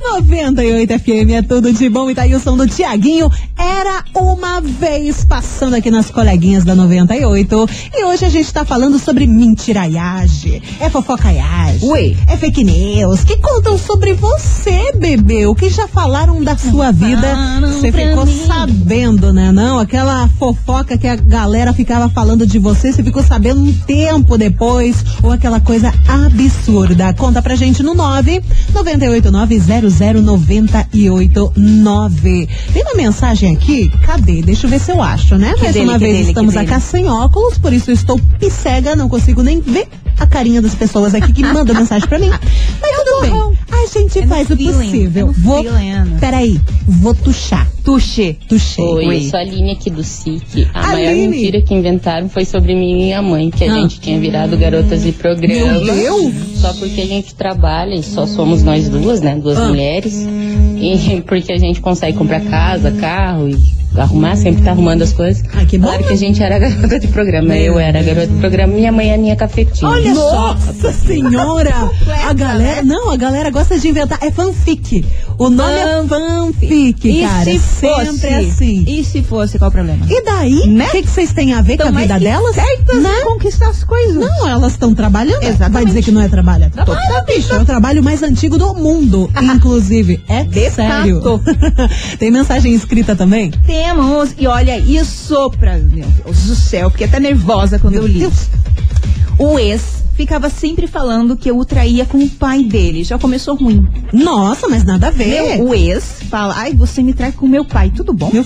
98 0.00 0.98
FM 0.98 1.30
é 1.34 1.42
tudo 1.42 1.72
de 1.72 1.88
bom 1.88 2.10
e 2.10 2.14
tá 2.14 2.22
aí 2.22 2.34
o 2.34 2.40
som 2.40 2.56
do 2.56 2.66
Tiaguinho. 2.66 3.30
Era 3.58 4.04
uma 4.14 4.60
vez 4.60 5.24
passando 5.24 5.74
aqui 5.74 5.90
nas 5.90 6.10
coleguinhas 6.10 6.64
da 6.64 6.74
98. 6.74 7.68
E 7.94 8.04
hoje 8.04 8.24
a 8.24 8.28
gente 8.28 8.52
tá 8.52 8.64
falando 8.64 8.98
sobre 8.98 9.26
mentiraiagem, 9.26 10.62
é 10.80 10.90
fofocaiagem, 10.90 11.88
Ui. 11.88 12.16
é 12.28 12.36
fake 12.36 12.64
news, 12.64 13.24
que 13.24 13.36
contam 13.38 13.78
sobre 13.78 14.14
você, 14.14 14.92
bebê. 14.96 15.46
O 15.46 15.54
que 15.54 15.70
já 15.70 15.86
falaram 15.86 16.42
da 16.42 16.56
sua 16.56 16.90
vida, 16.90 17.36
você 17.60 17.92
ficou 17.92 18.26
mim. 18.26 18.44
sabendo, 18.46 19.32
né? 19.32 19.52
Não, 19.52 19.78
aquela 19.78 20.28
fofoca 20.38 20.96
que 20.98 21.06
a 21.06 21.16
galera 21.16 21.72
ficava 21.72 22.08
falando 22.08 22.46
de 22.46 22.58
você, 22.58 22.92
você 22.92 23.02
ficou 23.02 23.22
sabendo 23.22 23.60
um 23.60 23.72
tempo 23.72 24.36
depois, 24.36 25.04
ou 25.22 25.30
aquela 25.30 25.60
coisa 25.60 25.92
absurda. 26.08 27.12
Conta 27.14 27.42
pra 27.42 27.54
gente 27.54 27.82
no 27.82 27.94
9 27.94 28.42
989 28.72 29.59
Tem 32.72 32.82
uma 32.82 32.94
mensagem 32.94 33.54
aqui? 33.54 33.90
Cadê? 34.04 34.42
Deixa 34.42 34.66
eu 34.66 34.70
ver 34.70 34.80
se 34.80 34.90
eu 34.90 35.02
acho, 35.02 35.36
né? 35.36 35.54
Que 35.54 35.62
Mais 35.62 35.74
dele, 35.74 35.88
uma 35.88 35.98
vez 35.98 36.16
dele, 36.16 36.28
estamos 36.28 36.56
acá 36.56 36.80
sem 36.80 37.08
óculos, 37.08 37.58
por 37.58 37.72
isso 37.72 37.90
eu 37.90 37.94
estou 37.94 38.20
cega, 38.50 38.96
não 38.96 39.08
consigo 39.08 39.42
nem 39.42 39.60
ver 39.60 39.88
a 40.20 40.26
carinha 40.26 40.62
das 40.62 40.74
pessoas 40.74 41.14
aqui 41.14 41.32
que 41.32 41.42
mandam 41.44 41.74
mensagem 41.74 42.08
pra 42.08 42.18
mim. 42.18 42.28
Mas 42.30 42.96
tudo 43.04 43.20
bem. 43.22 43.58
A 43.72 43.86
gente 43.98 44.18
É 44.20 44.26
faz 44.26 44.48
o 44.50 44.56
feeling, 44.56 44.72
possível. 44.72 45.28
é 45.30 45.40
vou. 45.40 45.62
feeling. 45.64 46.18
Peraí, 46.20 46.60
vou 46.86 47.14
tuchar. 47.14 47.66
Tuxê. 47.82 48.36
Tuchei. 48.46 48.84
Oi, 48.84 49.06
Oi. 49.06 49.16
eu 49.16 49.30
sou 49.30 49.38
a 49.38 49.42
Aline 49.42 49.72
aqui 49.72 49.88
do 49.90 50.04
SIC. 50.04 50.68
A 50.74 50.88
maior 50.88 51.10
Aline. 51.10 51.28
mentira 51.28 51.62
que 51.62 51.74
inventaram 51.74 52.28
foi 52.28 52.44
sobre 52.44 52.74
mim 52.74 52.90
e 52.92 52.94
minha 52.96 53.22
mãe, 53.22 53.50
que 53.50 53.64
a 53.64 53.72
Ah. 53.72 53.74
gente 53.80 53.98
tinha 54.00 54.20
virado 54.20 54.56
garotas 54.56 55.02
de 55.02 55.12
programa. 55.12 55.72
Meu 55.80 55.94
Deus! 55.94 56.34
Só 56.60 56.72
porque 56.74 57.00
a 57.00 57.06
gente 57.06 57.34
trabalha 57.34 57.94
e 57.94 58.02
só 58.02 58.26
somos 58.26 58.62
nós 58.62 58.88
duas, 58.88 59.20
né? 59.22 59.34
Duas 59.36 59.56
Ah. 59.58 59.68
mulheres. 59.68 60.14
E 60.14 61.22
porque 61.26 61.52
a 61.52 61.58
gente 61.58 61.80
consegue 61.80 62.16
comprar 62.18 62.40
casa, 62.42 62.90
carro 62.92 63.48
e 63.48 63.79
arrumar, 63.96 64.36
sempre 64.36 64.62
tá 64.62 64.70
arrumando 64.70 65.02
as 65.02 65.12
coisas. 65.12 65.42
Ai, 65.54 65.66
que 65.66 65.78
bom. 65.78 65.88
Claro 65.88 66.04
que 66.04 66.12
a 66.12 66.16
gente 66.16 66.42
era 66.42 66.58
garota 66.60 66.98
de 66.98 67.08
programa. 67.08 67.56
Eu 67.56 67.78
era 67.78 68.02
garota 68.02 68.26
de 68.28 68.38
programa 68.38 68.72
e 68.72 68.76
minha 68.76 68.92
mãe 68.92 69.10
é 69.10 69.14
a 69.14 69.18
minha 69.18 69.36
cafetinha. 69.36 69.90
Olha 69.90 70.14
só, 70.14 70.54
nossa 70.54 70.92
senhora! 70.92 71.70
A 72.30 72.32
galera, 72.32 72.82
não, 72.82 73.10
a 73.10 73.16
galera 73.16 73.50
gosta 73.50 73.78
de 73.78 73.88
inventar. 73.88 74.18
É 74.22 74.30
fanfic. 74.30 75.04
O 75.38 75.48
nome 75.50 75.72
é 75.72 76.04
fanfic, 76.06 77.08
E 77.08 77.22
cara. 77.22 77.44
se 77.44 77.58
fosse? 77.58 78.18
Sempre 78.18 78.34
assim. 78.46 78.84
E 78.86 79.02
se 79.04 79.22
fosse, 79.22 79.58
qual 79.58 79.68
o 79.68 79.72
problema? 79.72 80.06
E 80.08 80.22
daí? 80.22 80.60
O 80.60 80.66
Né? 80.66 80.86
que, 80.90 81.02
que 81.02 81.08
vocês 81.10 81.32
têm 81.32 81.54
a 81.54 81.60
ver 81.62 81.76
com 81.78 81.88
a 81.88 81.90
vida 81.90 82.18
delas? 82.20 82.54
certas 82.54 83.02
Né? 83.02 83.20
conquistar 83.24 83.68
as 83.70 83.82
coisas. 83.82 84.14
Não, 84.16 84.48
elas 84.48 84.72
estão 84.72 84.94
trabalhando. 84.94 85.42
Exatamente. 85.42 85.72
Vai 85.72 85.84
dizer 85.86 86.02
que 86.02 86.10
não 86.12 86.20
é 86.20 86.28
trabalho? 86.28 86.64
É 86.64 86.68
trabalho, 86.68 87.24
bicho. 87.26 87.52
É 87.52 87.58
o 87.58 87.64
trabalho 87.64 88.02
mais 88.02 88.22
antigo 88.22 88.56
do 88.58 88.74
mundo, 88.74 89.30
inclusive. 89.42 90.22
É 90.28 90.44
De 90.44 90.70
sério. 90.70 91.20
Tem 92.18 92.30
mensagem 92.30 92.72
escrita 92.74 93.16
também? 93.16 93.50
Temos, 93.84 94.34
e 94.38 94.46
olha 94.46 94.78
isso 94.78 95.50
pra. 95.58 95.78
Meu 95.78 96.06
Deus 96.06 96.42
do 96.44 96.54
céu, 96.54 96.90
fiquei 96.90 97.06
até 97.06 97.18
nervosa 97.18 97.78
quando 97.78 97.94
Meu 97.94 98.02
eu 98.02 98.08
li. 98.08 98.18
Deus. 98.20 98.48
O 99.38 99.58
ex 99.58 100.04
ficava 100.14 100.50
sempre 100.50 100.86
falando 100.86 101.34
que 101.34 101.50
eu 101.50 101.58
o 101.58 101.64
traía 101.64 102.04
com 102.04 102.18
o 102.18 102.28
pai 102.28 102.62
dele. 102.62 103.02
Já 103.02 103.18
começou 103.18 103.56
ruim. 103.56 103.88
Nossa, 104.12 104.68
mas 104.68 104.84
nada 104.84 105.06
a 105.06 105.10
ver. 105.10 105.56
Meu, 105.56 105.68
o 105.68 105.74
ex 105.74 106.18
fala, 106.28 106.54
ai, 106.58 106.74
você 106.74 107.02
me 107.02 107.14
trai 107.14 107.32
com 107.32 107.48
meu 107.48 107.64
pai. 107.64 107.90
Tudo 107.96 108.12
bom? 108.12 108.28
Meu 108.30 108.44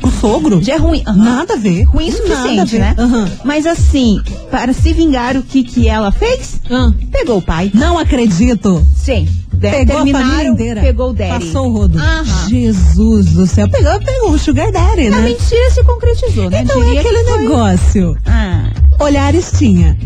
com, 0.00 0.06
o 0.06 0.10
sogro? 0.12 0.62
Já 0.62 0.74
é 0.74 0.78
ruim. 0.78 1.02
Aham. 1.04 1.16
Nada 1.24 1.54
a 1.54 1.56
ver. 1.56 1.82
Ruim 1.82 2.12
suficiente, 2.12 2.78
né? 2.78 2.94
Aham. 2.96 3.28
Mas 3.44 3.66
assim, 3.66 4.20
para 4.52 4.72
se 4.72 4.92
vingar, 4.92 5.36
o 5.36 5.42
que 5.42 5.64
que 5.64 5.88
ela 5.88 6.12
fez? 6.12 6.60
Ah, 6.70 6.92
Pegou 7.10 7.38
o 7.38 7.42
pai. 7.42 7.72
não 7.74 7.98
acredito. 7.98 8.86
Sim. 8.94 9.26
De- 9.56 9.70
Pegou 9.70 9.96
a 9.98 10.06
família 10.06 10.48
inteira. 10.48 10.80
Pegou 10.82 11.10
o 11.10 11.12
daddy. 11.12 11.30
Passou 11.46 11.66
o 11.68 11.72
rodo. 11.72 11.98
Aham. 11.98 12.48
Jesus 12.48 13.26
do 13.32 13.46
céu. 13.46 13.68
Pegou, 13.68 13.98
pegou 14.00 14.30
o 14.32 14.38
sugar 14.38 14.70
daddy, 14.70 15.06
A 15.08 15.10
né? 15.10 15.20
mentira 15.22 15.70
se 15.70 15.82
concretizou, 15.84 16.50
né? 16.50 16.62
Então 16.62 16.80
é 16.82 16.84
Diria 16.84 17.00
aquele 17.00 17.18
que 17.24 17.30
foi- 17.30 17.38
negócio. 17.42 18.16
Ah. 18.26 18.70
Olhares 18.98 19.52
tinha. 19.58 19.96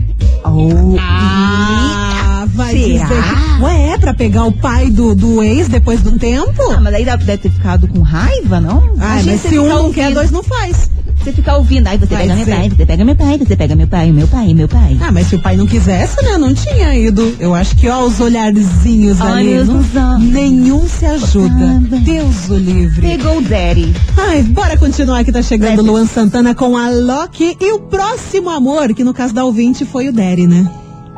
Oh. 0.44 0.96
Ah, 0.98 2.46
vai 2.54 2.72
Será? 2.76 3.04
dizer 3.04 3.22
que... 3.22 3.62
Ué, 3.62 3.88
é 3.90 3.98
pra 3.98 4.14
pegar 4.14 4.44
o 4.44 4.52
pai 4.52 4.90
do, 4.90 5.14
do 5.14 5.42
ex 5.42 5.68
depois 5.68 6.02
de 6.02 6.08
um 6.08 6.18
tempo? 6.18 6.62
Ah, 6.72 6.80
mas 6.80 6.92
daí 6.92 7.04
deve 7.04 7.36
ter 7.36 7.50
ficado 7.50 7.86
com 7.88 8.00
raiva, 8.00 8.60
não? 8.60 8.94
Imagina 8.94 9.32
mas 9.32 9.40
se 9.42 9.58
um 9.58 9.68
não 9.68 9.92
quer, 9.92 10.12
dois 10.12 10.30
não 10.30 10.42
faz. 10.42 10.90
Você 11.22 11.32
ficar 11.32 11.56
ouvindo, 11.58 11.86
aí 11.86 11.98
você 11.98 12.06
Vai 12.06 12.22
pega 12.22 12.34
meu 12.34 12.44
ser. 12.46 12.50
pai, 12.56 12.68
você 12.70 12.86
pega 12.86 13.04
meu 13.04 13.14
pai, 13.16 13.38
você 13.38 13.56
pega 13.56 13.76
meu 13.76 13.86
pai, 13.86 14.10
meu 14.10 14.26
pai, 14.26 14.54
meu 14.54 14.66
pai. 14.68 14.96
Ah, 15.02 15.12
mas 15.12 15.26
se 15.26 15.36
o 15.36 15.42
pai 15.42 15.54
não 15.56 15.66
quisesse, 15.66 16.16
né? 16.24 16.38
Não 16.38 16.54
tinha 16.54 16.96
ido. 16.96 17.36
Eu 17.38 17.54
acho 17.54 17.76
que, 17.76 17.88
ó, 17.88 18.04
os 18.04 18.18
olharzinhos 18.20 19.20
ali. 19.20 19.54
Olhos 19.54 19.68
não- 19.68 19.74
nos 19.76 19.94
olhos. 19.94 20.32
nenhum 20.32 20.88
se 20.88 21.04
ajuda. 21.04 21.48
Nada. 21.54 21.98
Deus 21.98 22.48
o 22.48 22.56
livre. 22.56 23.02
Pegou 23.06 23.36
o 23.38 23.42
daddy. 23.42 23.94
Ai, 24.16 24.42
bora 24.44 24.78
continuar 24.78 25.22
que 25.22 25.30
tá 25.30 25.42
chegando 25.42 25.82
Luan 25.82 26.06
Santana 26.06 26.54
com 26.54 26.74
a 26.76 26.88
Loki 26.88 27.54
e 27.60 27.72
o 27.72 27.80
próximo 27.80 28.48
amor, 28.48 28.94
que 28.94 29.04
no 29.04 29.12
caso 29.12 29.34
da 29.34 29.44
ouvinte 29.44 29.84
foi 29.84 30.08
o 30.08 30.12
Daddy, 30.12 30.46
né? 30.46 30.70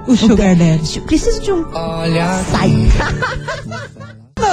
O 0.09 0.17
Sugar 0.17 0.57
Daddy. 0.57 1.01
Preciso 1.03 1.41
de 1.41 1.53
um. 1.53 1.65
Sai. 2.51 2.89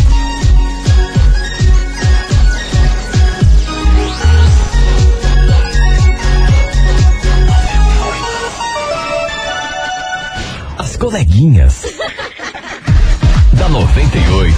As 10.77 10.95
coleguinhas. 10.97 11.90
Da 13.61 13.69
98. 13.69 14.55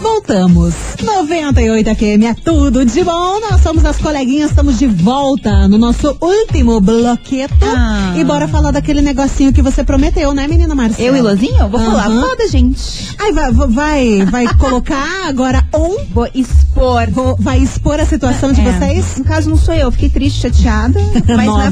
Voltamos. 0.00 0.74
98 1.02 1.94
FM 1.94 2.22
é 2.24 2.32
tudo 2.34 2.86
de 2.86 3.04
bom. 3.04 3.38
Nós 3.38 3.60
somos 3.60 3.84
as 3.84 3.98
coleguinhas, 3.98 4.48
estamos 4.48 4.78
de 4.78 4.86
volta 4.86 5.68
no 5.68 5.76
nosso 5.76 6.16
último 6.22 6.80
bloqueto. 6.80 7.54
Ah. 7.62 8.14
E 8.16 8.24
bora 8.24 8.48
falar 8.48 8.70
daquele 8.70 9.02
negocinho 9.02 9.52
que 9.52 9.60
você 9.60 9.84
prometeu, 9.84 10.32
né, 10.32 10.48
menina 10.48 10.74
Marcela? 10.74 11.06
Eu 11.08 11.16
e 11.16 11.20
Lozinho? 11.20 11.68
Vou 11.68 11.78
falar. 11.78 12.06
Aham. 12.06 12.22
Foda, 12.28 12.48
gente. 12.48 13.14
Ai, 13.18 13.32
vai, 13.32 13.52
vai, 13.52 14.24
vai 14.24 14.46
colocar 14.56 15.26
agora 15.28 15.62
on? 15.74 15.94
Vou 16.14 16.26
expor. 16.34 17.10
Vou- 17.10 17.36
vai 17.38 17.58
expor 17.58 18.00
a 18.00 18.06
situação 18.06 18.52
de 18.52 18.62
É. 18.62 18.72
vocês? 18.72 19.18
No 19.18 19.24
caso, 19.24 19.50
não 19.50 19.56
sou 19.58 19.74
eu. 19.74 19.90
Fiquei 19.90 20.08
triste, 20.08 20.40
chateada. 20.40 20.98
Mas 21.36 21.46
na 21.46 21.70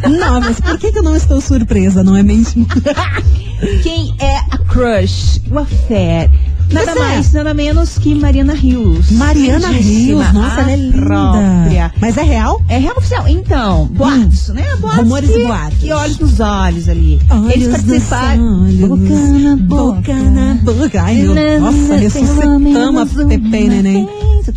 Verdade. 0.00 0.18
Novas. 0.18 0.60
Por 0.60 0.78
que, 0.78 0.92
que 0.92 0.98
eu 0.98 1.02
não 1.02 1.16
estou 1.16 1.40
surpresa, 1.40 2.02
não 2.04 2.16
é 2.16 2.22
mesmo? 2.22 2.66
Quem 3.82 4.14
é 4.20 4.36
a 4.50 4.58
crush? 4.58 5.40
O 5.50 5.58
affair. 5.58 6.30
Nada 6.70 6.92
Pois 6.92 6.96
é. 6.96 7.00
mais, 7.00 7.32
nada 7.32 7.54
menos 7.54 7.96
que 7.98 8.14
Mariana 8.14 8.52
Rios. 8.52 9.10
Mariana 9.12 9.68
Rios, 9.68 10.32
nossa, 10.34 10.60
ela 10.60 10.72
é 10.72 10.76
linda. 10.76 10.98
própria. 11.00 11.92
Mas 11.98 12.16
é 12.18 12.22
real? 12.22 12.62
É 12.68 12.76
real 12.76 12.94
oficial. 12.98 13.26
Então, 13.26 13.86
boatos, 13.86 14.48
né? 14.48 14.64
Boatos 14.78 14.98
Rumores 14.98 15.30
que, 15.30 15.38
e 15.40 15.46
boatos. 15.46 15.78
E 15.82 15.92
olhos 15.92 16.18
nos 16.18 16.40
olhos 16.40 16.88
ali. 16.90 17.22
Olhos 17.30 17.52
Eles 17.54 17.68
participaram. 17.68 18.62
olhos, 18.64 18.80
Boca 18.88 19.14
na 19.38 19.56
boca 19.56 20.14
na 20.14 20.54
boca. 20.56 21.02
Ai, 21.02 21.14
meu, 21.22 21.60
nossa, 21.60 21.96
ressuscitamos 21.96 23.18
a 23.18 23.26
Pepe 23.26 23.68
Neném. 23.68 24.06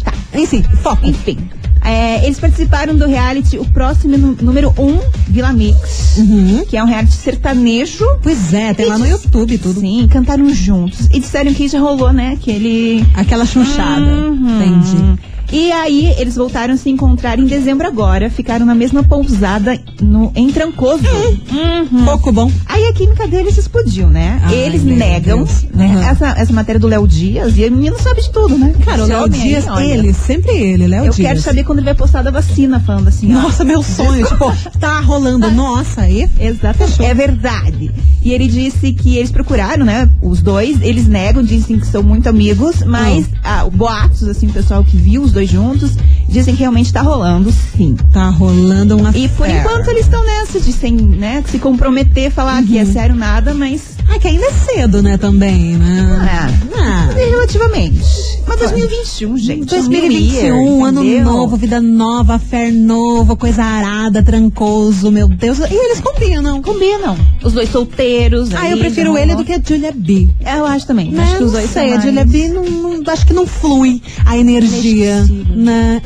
Tá. 0.04 0.14
Enfim, 0.34 0.64
foco. 0.84 1.06
Enfim. 1.08 1.38
É, 1.84 2.24
eles 2.26 2.40
participaram 2.40 2.96
do 2.96 3.06
reality 3.08 3.58
O 3.58 3.66
Próximo 3.66 4.18
Nú- 4.18 4.38
Número 4.42 4.74
1 4.78 4.84
um, 4.84 5.00
Vila 5.28 5.52
Mix, 5.54 6.18
Uhum. 6.18 6.66
que 6.68 6.78
é 6.78 6.84
um 6.84 6.88
reality 6.88 7.14
sertanejo. 7.14 8.06
Pois 8.22 8.54
é, 8.54 8.74
tem 8.74 8.86
lá 8.88 8.98
no 8.98 9.08
YouTube 9.08 9.58
tudo. 9.58 9.80
Sim, 9.80 10.08
cantaram 10.12 10.50
juntos. 10.54 11.08
E 11.12 11.20
disseram 11.20 11.54
que 11.54 11.68
já 11.68 11.80
rolou, 11.80 12.12
né? 12.14 12.34
Aquele. 12.34 13.06
Aquela 13.16 13.46
chunchada. 13.46 14.02
Uhum. 14.02 14.62
Entendi. 14.62 15.20
E 15.52 15.72
aí, 15.72 16.16
eles 16.18 16.36
voltaram 16.36 16.74
a 16.74 16.78
se 16.78 16.90
encontrar 16.90 17.38
em 17.38 17.46
dezembro 17.46 17.86
agora. 17.86 18.30
Ficaram 18.30 18.66
na 18.66 18.74
mesma 18.74 19.04
pousada 19.04 19.78
no, 20.02 20.32
em 20.36 20.50
Trancoso. 20.50 21.04
Uhum. 21.52 22.06
Pouco 22.06 22.32
bom. 22.32 22.52
Aí 22.66 22.86
a 22.86 22.94
química 22.94 23.28
deles 23.28 23.58
explodiu, 23.58 24.08
né? 24.08 24.40
Ai, 24.44 24.56
eles 24.56 24.84
negam, 24.84 25.46
né? 25.74 25.88
Uhum. 25.88 26.04
Essa, 26.04 26.28
essa 26.38 26.54
matéria 26.54 26.80
do 26.80 26.88
Léo 26.88 27.08
Dias, 27.08 27.58
e 27.58 27.66
a 27.66 27.70
menina 27.70 27.98
sabe 28.00 28.22
de 28.22 28.32
tudo, 28.32 28.58
né? 28.58 28.74
Cara, 28.86 29.04
o 29.04 29.08
Léo 29.08 29.24
aí, 29.26 29.30
Dias, 29.30 29.68
olha, 29.68 29.84
ele, 29.84 30.14
sempre 30.14 30.52
ele, 30.52 30.88
Léo 30.88 31.06
Eu 31.06 31.12
Dias. 31.12 31.28
quero 31.28 31.42
saber 31.42 31.64
quando 31.64 31.80
ele 31.80 31.86
vai 31.86 31.96
postar 31.96 32.22
da 32.22 32.32
vacina, 32.32 32.80
falando 32.80 33.10
assim, 33.10 33.36
ó. 33.36 33.42
Nossa, 33.42 33.66
meu 33.66 33.84
sonho. 33.84 34.26
tipo, 34.26 34.54
tá 34.80 35.02
rolando. 35.02 35.50
Nossa, 35.52 36.02
aí. 36.02 36.30
Exatamente. 36.40 36.96
Fechou. 36.96 37.06
É 37.06 37.14
verdade. 37.14 37.92
E 38.24 38.32
ele 38.32 38.48
disse 38.48 38.94
que 38.94 39.18
eles 39.18 39.32
procuraram, 39.32 39.84
né? 39.86 40.10
Os 40.22 40.42
dois, 40.42 40.82
eles 40.82 41.08
negam, 41.08 41.44
dizem 41.44 41.80
que 41.80 41.88
são 41.88 42.04
muito 42.04 42.30
amigos, 42.30 42.84
mas 42.84 43.28
ah, 43.44 43.68
boatos, 43.70 44.24
assim, 44.24 44.48
o 44.48 44.54
pessoal 44.54 44.84
que 44.84 44.96
viu 44.96 45.24
os 45.24 45.32
dois 45.32 45.41
juntos, 45.50 45.96
dizem 46.28 46.56
que 46.56 46.62
realmente 46.62 46.92
tá 46.92 47.02
rolando, 47.02 47.52
sim. 47.52 47.96
Tá 48.12 48.30
rolando 48.30 48.98
uma 48.98 49.10
E 49.16 49.28
por 49.30 49.50
enquanto 49.50 49.90
eles 49.90 50.06
estão 50.06 50.26
nessa 50.26 50.60
de 50.60 50.72
sem, 50.72 50.96
né, 50.96 51.44
se 51.48 51.60
comprometer, 51.60 52.32
falar 52.32 52.64
que 52.64 52.78
é 52.78 52.86
sério 52.86 53.16
nada, 53.16 53.54
mas 53.54 53.96
Ah, 54.10 54.20
que 54.20 54.28
ainda 54.28 54.46
é 54.46 54.52
cedo, 54.52 55.02
né, 55.02 55.18
também, 55.18 55.76
né? 55.78 56.30
é, 56.30 56.78
Ah. 56.80 57.10
relativamente. 57.16 58.02
Mas 58.48 58.60
2021, 58.60 59.38
gente. 59.38 59.66
2021, 59.66 60.86
ano 60.86 61.04
entendeu? 61.04 61.24
novo, 61.26 61.56
vida 61.58 61.80
nova, 61.80 62.38
fé 62.40 62.70
novo, 62.72 63.36
coisa 63.38 63.64
arada, 63.64 64.22
trancoso, 64.22 65.12
meu 65.12 65.28
Deus. 65.28 65.60
E 65.60 65.74
eles 65.74 66.02
combinam. 66.02 66.62
Combinam. 66.62 67.18
Os 67.44 67.54
dois 67.54 67.70
solteiros. 67.70 68.54
Ah, 68.54 68.62
aí, 68.64 68.72
eu 68.72 68.78
prefiro 68.78 69.18
ele 69.18 69.36
do 69.36 69.44
que 69.46 69.54
a 69.54 69.62
Julia 69.66 69.94
B. 69.96 70.28
Eu 70.46 70.66
acho 70.66 70.86
também. 70.88 71.12
Né? 71.12 71.24
Acho 71.24 71.38
que 71.38 71.44
os 71.44 71.54
não 71.54 71.60
dois 71.60 71.72
sei, 71.72 71.90
são 71.90 71.98
a 71.98 72.02
Julia 72.02 72.26
mais- 72.26 72.32
B 72.32 72.48
não, 72.50 72.64
não- 72.64 73.14
acho 73.14 73.26
que 73.26 73.34
não 73.34 73.48
flui 73.48 74.02
a 74.26 74.38
energia. 74.38 75.24
Inesquecível. 75.26 75.56
Né? 75.56 76.02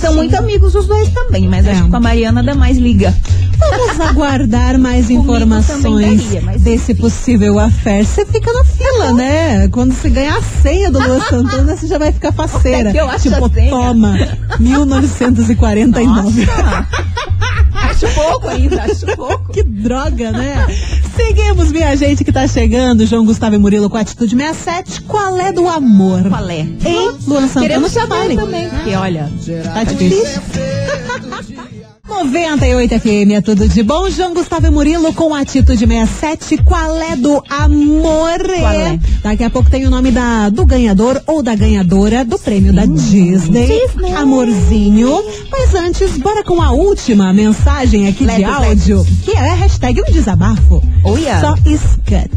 São 0.00 0.14
muito 0.14 0.34
amigos 0.34 0.74
os 0.74 0.86
dois 0.86 1.08
também, 1.10 1.48
mas 1.48 1.66
É. 1.66 1.72
acho 1.72 1.84
que 1.84 1.90
com 1.90 1.96
a 1.96 2.00
Mariana 2.00 2.42
dá 2.42 2.54
mais 2.54 2.78
liga. 2.78 3.14
Vamos 3.58 4.00
aguardar 4.00 4.78
mais 4.78 5.06
Comigo 5.08 5.22
informações 5.24 6.22
mas 6.42 6.62
desse 6.62 6.94
possível 6.94 7.58
affair. 7.58 8.04
Você 8.04 8.24
fica 8.26 8.52
na 8.52 8.64
fila, 8.64 9.12
né? 9.12 9.68
Quando 9.68 9.92
você 9.92 10.10
ganhar 10.10 10.36
a 10.36 10.42
senha 10.42 10.90
do 10.90 10.98
Lua 10.98 11.20
Santana, 11.28 11.76
você 11.76 11.86
já 11.86 11.98
vai 11.98 12.12
ficar 12.12 12.32
faceira. 12.32 12.90
É 12.90 12.92
que 12.92 12.98
eu 12.98 13.08
acho 13.08 13.30
tipo, 13.30 13.48
toma, 13.68 14.14
1949. 14.58 16.46
acho 17.72 18.08
pouco 18.14 18.48
ainda, 18.48 18.82
acho 18.82 19.06
pouco. 19.16 19.52
Que 19.52 19.62
droga, 19.62 20.30
né? 20.32 20.66
Seguimos, 21.16 21.72
minha 21.72 21.96
gente, 21.96 22.24
que 22.24 22.32
tá 22.32 22.46
chegando. 22.46 23.06
João 23.06 23.24
Gustavo 23.24 23.54
e 23.54 23.58
Murilo 23.58 23.90
com 23.90 23.96
a 23.96 24.00
Atitude 24.00 24.36
67. 24.36 25.02
Qual 25.02 25.36
é 25.38 25.52
do 25.52 25.68
amor? 25.68 26.28
Qual 26.28 26.48
é? 26.48 26.60
Hein, 26.60 27.16
Luan 27.26 27.46
Santana? 27.48 27.66
Queremos 27.66 27.92
saber 27.92 28.08
fale. 28.08 28.36
também, 28.36 28.68
porque 28.68 28.94
olha, 28.94 29.30
Tá 29.74 29.84
difícil. 29.84 30.42
98 32.18 32.98
FM 32.98 33.30
é 33.32 33.40
tudo 33.40 33.68
de 33.68 33.80
bom. 33.80 34.10
João 34.10 34.34
Gustavo 34.34 34.72
Murilo 34.72 35.14
com 35.14 35.32
Atitude 35.32 35.86
67. 35.86 36.58
Qual 36.64 36.96
é 37.00 37.14
do 37.14 37.40
amor? 37.48 38.40
Qual 38.58 38.72
é? 38.72 38.98
Daqui 39.22 39.44
a 39.44 39.50
pouco 39.50 39.70
tem 39.70 39.86
o 39.86 39.90
nome 39.90 40.10
da, 40.10 40.48
do 40.48 40.66
ganhador 40.66 41.22
ou 41.28 41.44
da 41.44 41.54
ganhadora 41.54 42.24
do 42.24 42.36
prêmio 42.36 42.72
da 42.72 42.84
Disney. 42.86 43.68
Disney. 43.68 44.12
Amorzinho. 44.16 45.22
Mas 45.48 45.72
antes, 45.76 46.18
bora 46.18 46.42
com 46.42 46.60
a 46.60 46.72
última 46.72 47.32
mensagem 47.32 48.08
aqui 48.08 48.26
de 48.26 48.42
áudio, 48.42 49.06
que 49.24 49.30
é 49.30 49.50
a 49.50 49.54
hashtag 49.54 50.02
um 50.02 50.12
desabafo. 50.12 50.82
Oh, 51.04 51.16
yeah. 51.16 51.40
Só 51.40 51.54
escut. 51.70 52.30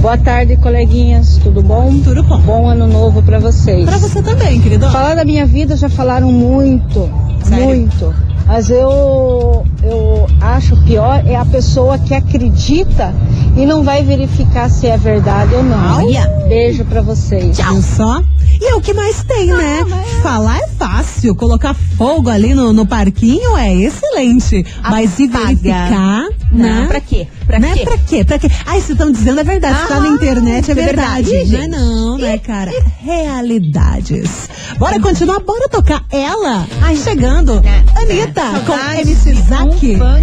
Boa 0.00 0.16
tarde, 0.16 0.56
coleguinhas. 0.58 1.38
Tudo 1.42 1.60
bom? 1.60 1.92
Tudo 2.04 2.22
bom. 2.22 2.40
Bom 2.42 2.68
ano 2.68 2.86
novo 2.86 3.20
pra 3.20 3.40
vocês. 3.40 3.84
Pra 3.84 3.98
você 3.98 4.22
também, 4.22 4.60
querido. 4.60 4.88
Falar 4.92 5.16
da 5.16 5.24
minha 5.24 5.44
vida 5.44 5.76
já 5.76 5.88
falaram 5.88 6.30
muito, 6.30 7.10
Sério? 7.42 7.66
muito. 7.66 8.31
Mas 8.46 8.70
eu 8.70 9.64
eu 9.82 10.26
acho 10.40 10.76
pior 10.84 11.22
é 11.26 11.36
a 11.36 11.44
pessoa 11.44 11.98
que 11.98 12.14
acredita 12.14 13.14
e 13.56 13.66
não 13.66 13.82
vai 13.82 14.02
verificar 14.02 14.68
se 14.70 14.86
é 14.86 14.96
verdade 14.96 15.54
ou 15.54 15.62
não. 15.62 15.96
Olha. 15.96 16.28
Beijo 16.48 16.84
pra 16.84 17.00
vocês. 17.02 17.56
Viu 17.56 17.82
só? 17.82 18.22
E 18.60 18.64
é 18.64 18.74
o 18.74 18.80
que 18.80 18.92
mais 18.92 19.24
tem, 19.24 19.46
né? 19.46 19.84
Falar 20.22 20.58
é 20.58 20.68
fácil, 20.68 21.34
colocar 21.34 21.74
fogo 21.74 22.28
ali 22.28 22.54
no, 22.54 22.72
no 22.72 22.86
parquinho 22.86 23.56
é 23.56 23.74
excelente. 23.74 24.64
Mas 24.88 25.18
e 25.18 25.24
Apaga. 25.24 25.44
verificar, 25.46 26.28
Não, 26.52 26.82
né? 26.82 26.86
pra 26.86 27.00
quê? 27.00 27.26
Pra 27.46 27.58
né? 27.58 27.72
quê? 27.74 27.84
Pra 27.84 27.98
quê? 27.98 28.24
Pra 28.24 28.38
quê? 28.38 28.48
Ai, 28.66 28.80
se 28.80 28.92
estão 28.92 29.10
dizendo 29.10 29.40
é 29.40 29.44
verdade, 29.44 29.80
se 29.80 29.88
tá 29.88 30.00
na 30.00 30.08
Ah, 30.10 30.12
internet 30.12 30.68
é 30.68 30.72
é 30.72 30.74
verdade. 30.74 31.30
verdade, 31.30 31.52
não 31.52 31.62
é 31.62 31.68
não, 31.68 32.18
né, 32.18 32.38
cara? 32.38 32.70
Realidades. 33.00 34.48
Bora 34.78 35.00
continuar, 35.00 35.40
bora 35.40 35.68
tocar 35.68 36.04
ela. 36.10 36.66
Ai, 36.82 36.96
chegando. 36.96 37.60
Né? 37.62 37.84
Anitta, 37.96 38.42
com 38.66 38.72
Saudade 38.76 39.00
MC 39.00 39.34
Zack. 39.34 39.94
Um 39.94 39.98
né? 39.98 40.22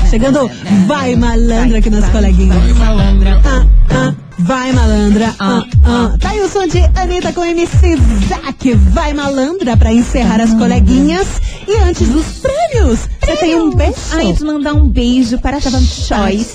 Chegando, 0.10 0.50
vai 0.86 1.14
malandra 1.16 1.78
aqui 1.78 1.90
nas 1.90 2.08
coleguinhas. 2.10 2.56
vai, 2.56 2.72
malandra. 2.74 3.40
Ah, 3.44 3.66
ah, 3.90 4.14
vai 4.38 4.72
malandra. 4.72 5.34
Ah, 5.38 5.62
ah. 5.84 6.14
Tá 6.20 6.30
aí 6.30 6.40
o 6.40 6.48
som 6.48 6.66
de 6.66 6.78
Anitta 6.94 7.32
com 7.32 7.44
MC 7.44 7.96
Zack. 8.28 8.74
Vai 8.74 9.12
malandra 9.14 9.76
pra 9.76 9.92
encerrar 9.92 10.40
as 10.40 10.52
coleguinhas. 10.54 11.26
E 11.66 11.76
antes 11.82 12.06
dos 12.08 12.26
prêmios, 12.42 13.00
você 13.22 13.36
tem 13.36 13.56
um 13.58 13.70
beijo. 13.74 13.94
Antes 14.12 14.38
de 14.38 14.44
mandar 14.44 14.74
um 14.74 14.86
beijo 14.86 15.38
para 15.38 15.56
a 15.56 15.60
Joyce. 15.60 16.54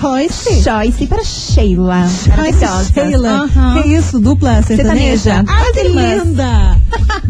Joyce. 0.00 0.62
Joyce 0.62 1.04
e 1.04 1.06
para 1.06 1.22
Sheila. 1.22 2.08
Maravilhosa. 2.28 2.92
Sheila. 2.94 3.28
Aham. 3.44 3.82
Que 3.82 3.88
isso, 3.90 4.18
dupla 4.18 4.62
sertaneja? 4.62 5.44
Sertaneja. 5.44 5.44
Ah, 5.46 5.72
que 5.74 5.82
linda. 5.88 6.78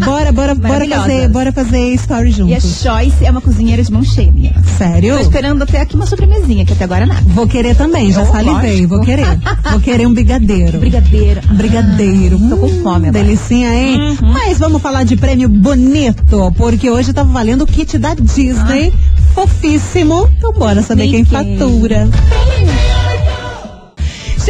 Bora, 0.05 0.31
bora, 0.33 0.55
bora 0.55 0.87
fazer, 0.87 1.29
bora 1.29 1.53
fazer 1.53 1.95
story 1.95 2.29
E 2.29 2.33
a 2.33 2.37
juntos. 2.61 2.83
Joyce 2.83 3.25
é 3.27 3.31
uma 3.31 3.41
cozinheira 3.41 3.83
de 3.83 3.93
mão 3.93 4.05
cheia, 4.05 4.31
minha. 4.31 4.55
Sério? 4.79 5.17
Tô 5.17 5.21
esperando 5.23 5.63
até 5.63 5.81
aqui 5.81 5.97
uma 5.97 6.07
sobremesinha, 6.07 6.65
que 6.65 6.73
até 6.73 6.85
agora 6.85 7.07
nada. 7.07 7.21
Vou 7.27 7.47
querer 7.49 7.75
também, 7.75 8.13
já 8.13 8.23
Oh, 8.23 8.27
salivei, 8.27 8.71
lógico. 8.73 8.89
vou 8.89 9.01
querer. 9.05 9.27
Vou 9.71 9.81
querer 9.81 10.07
um 10.07 10.13
brigadeiro. 10.13 10.79
Brigadeira. 10.79 11.43
Brigadeiro. 11.53 12.39
Tô 12.49 12.57
com 12.57 12.69
fome 12.83 13.09
agora. 13.09 13.25
Delicinha, 13.25 13.75
hein? 13.75 14.19
Mas 14.23 14.59
vamos 14.59 14.83
falar 14.83 15.05
de 15.05 15.17
prêmio 15.17 15.49
bonito, 15.49 16.53
porque 16.57 16.91
hoje 16.91 17.13
tava 17.13 17.33
valendo 17.33 17.63
o 17.63 17.67
kit 17.67 17.99
da 17.99 18.15
Disney. 18.15 18.93
Fofíssimo. 19.35 20.29
Então 20.37 20.53
bora 20.53 20.83
saber 20.83 21.09
quem 21.09 21.25
fatura. 21.25 22.09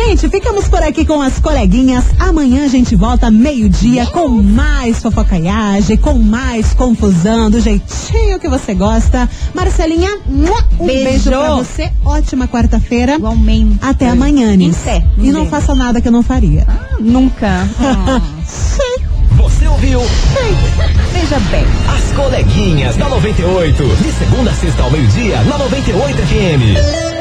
Gente, 0.07 0.29
ficamos 0.29 0.67
por 0.67 0.83
aqui 0.83 1.05
com 1.05 1.21
as 1.21 1.39
coleguinhas. 1.39 2.05
Amanhã 2.19 2.65
a 2.65 2.69
gente 2.69 2.97
volta 2.97 3.31
meio-dia 3.31 4.07
com 4.07 4.29
mais 4.29 4.99
fofocaiagem, 5.01 5.97
com 5.99 6.15
mais 6.15 6.73
confusão, 6.75 7.51
do 7.51 7.61
jeitinho 7.61 8.39
que 8.41 8.49
você 8.49 8.75
gosta. 8.75 9.29
Marcelinha, 9.55 10.11
um 10.79 10.87
beijo, 10.87 11.05
Beijo. 11.05 11.31
pra 11.31 11.55
você. 11.55 11.93
Ótima 12.05 12.49
quarta-feira. 12.49 13.17
Igualmente. 13.17 13.79
Até 13.83 14.09
amanhã, 14.09 14.57
Nis. 14.57 14.77
Em 14.79 14.85
pé, 14.85 15.05
E 15.19 15.31
não 15.31 15.41
beijo. 15.43 15.51
faça 15.51 15.75
nada 15.75 16.01
que 16.01 16.09
eu 16.09 16.13
não 16.13 16.23
faria. 16.23 16.67
Nunca. 16.99 17.69
Ah. 17.79 18.21
Você 19.37 19.67
ouviu 19.69 20.01
Veja 21.13 21.39
bem. 21.51 21.65
As 21.89 22.17
Coleguinhas 22.17 22.97
da 22.97 23.09
98. 23.09 23.85
De 24.03 24.13
segunda 24.13 24.51
a 24.51 24.55
sexta 24.55 24.83
ao 24.83 24.91
meio-dia, 24.91 25.43
na 25.45 25.59
98 25.59 26.17
FM. 26.23 27.20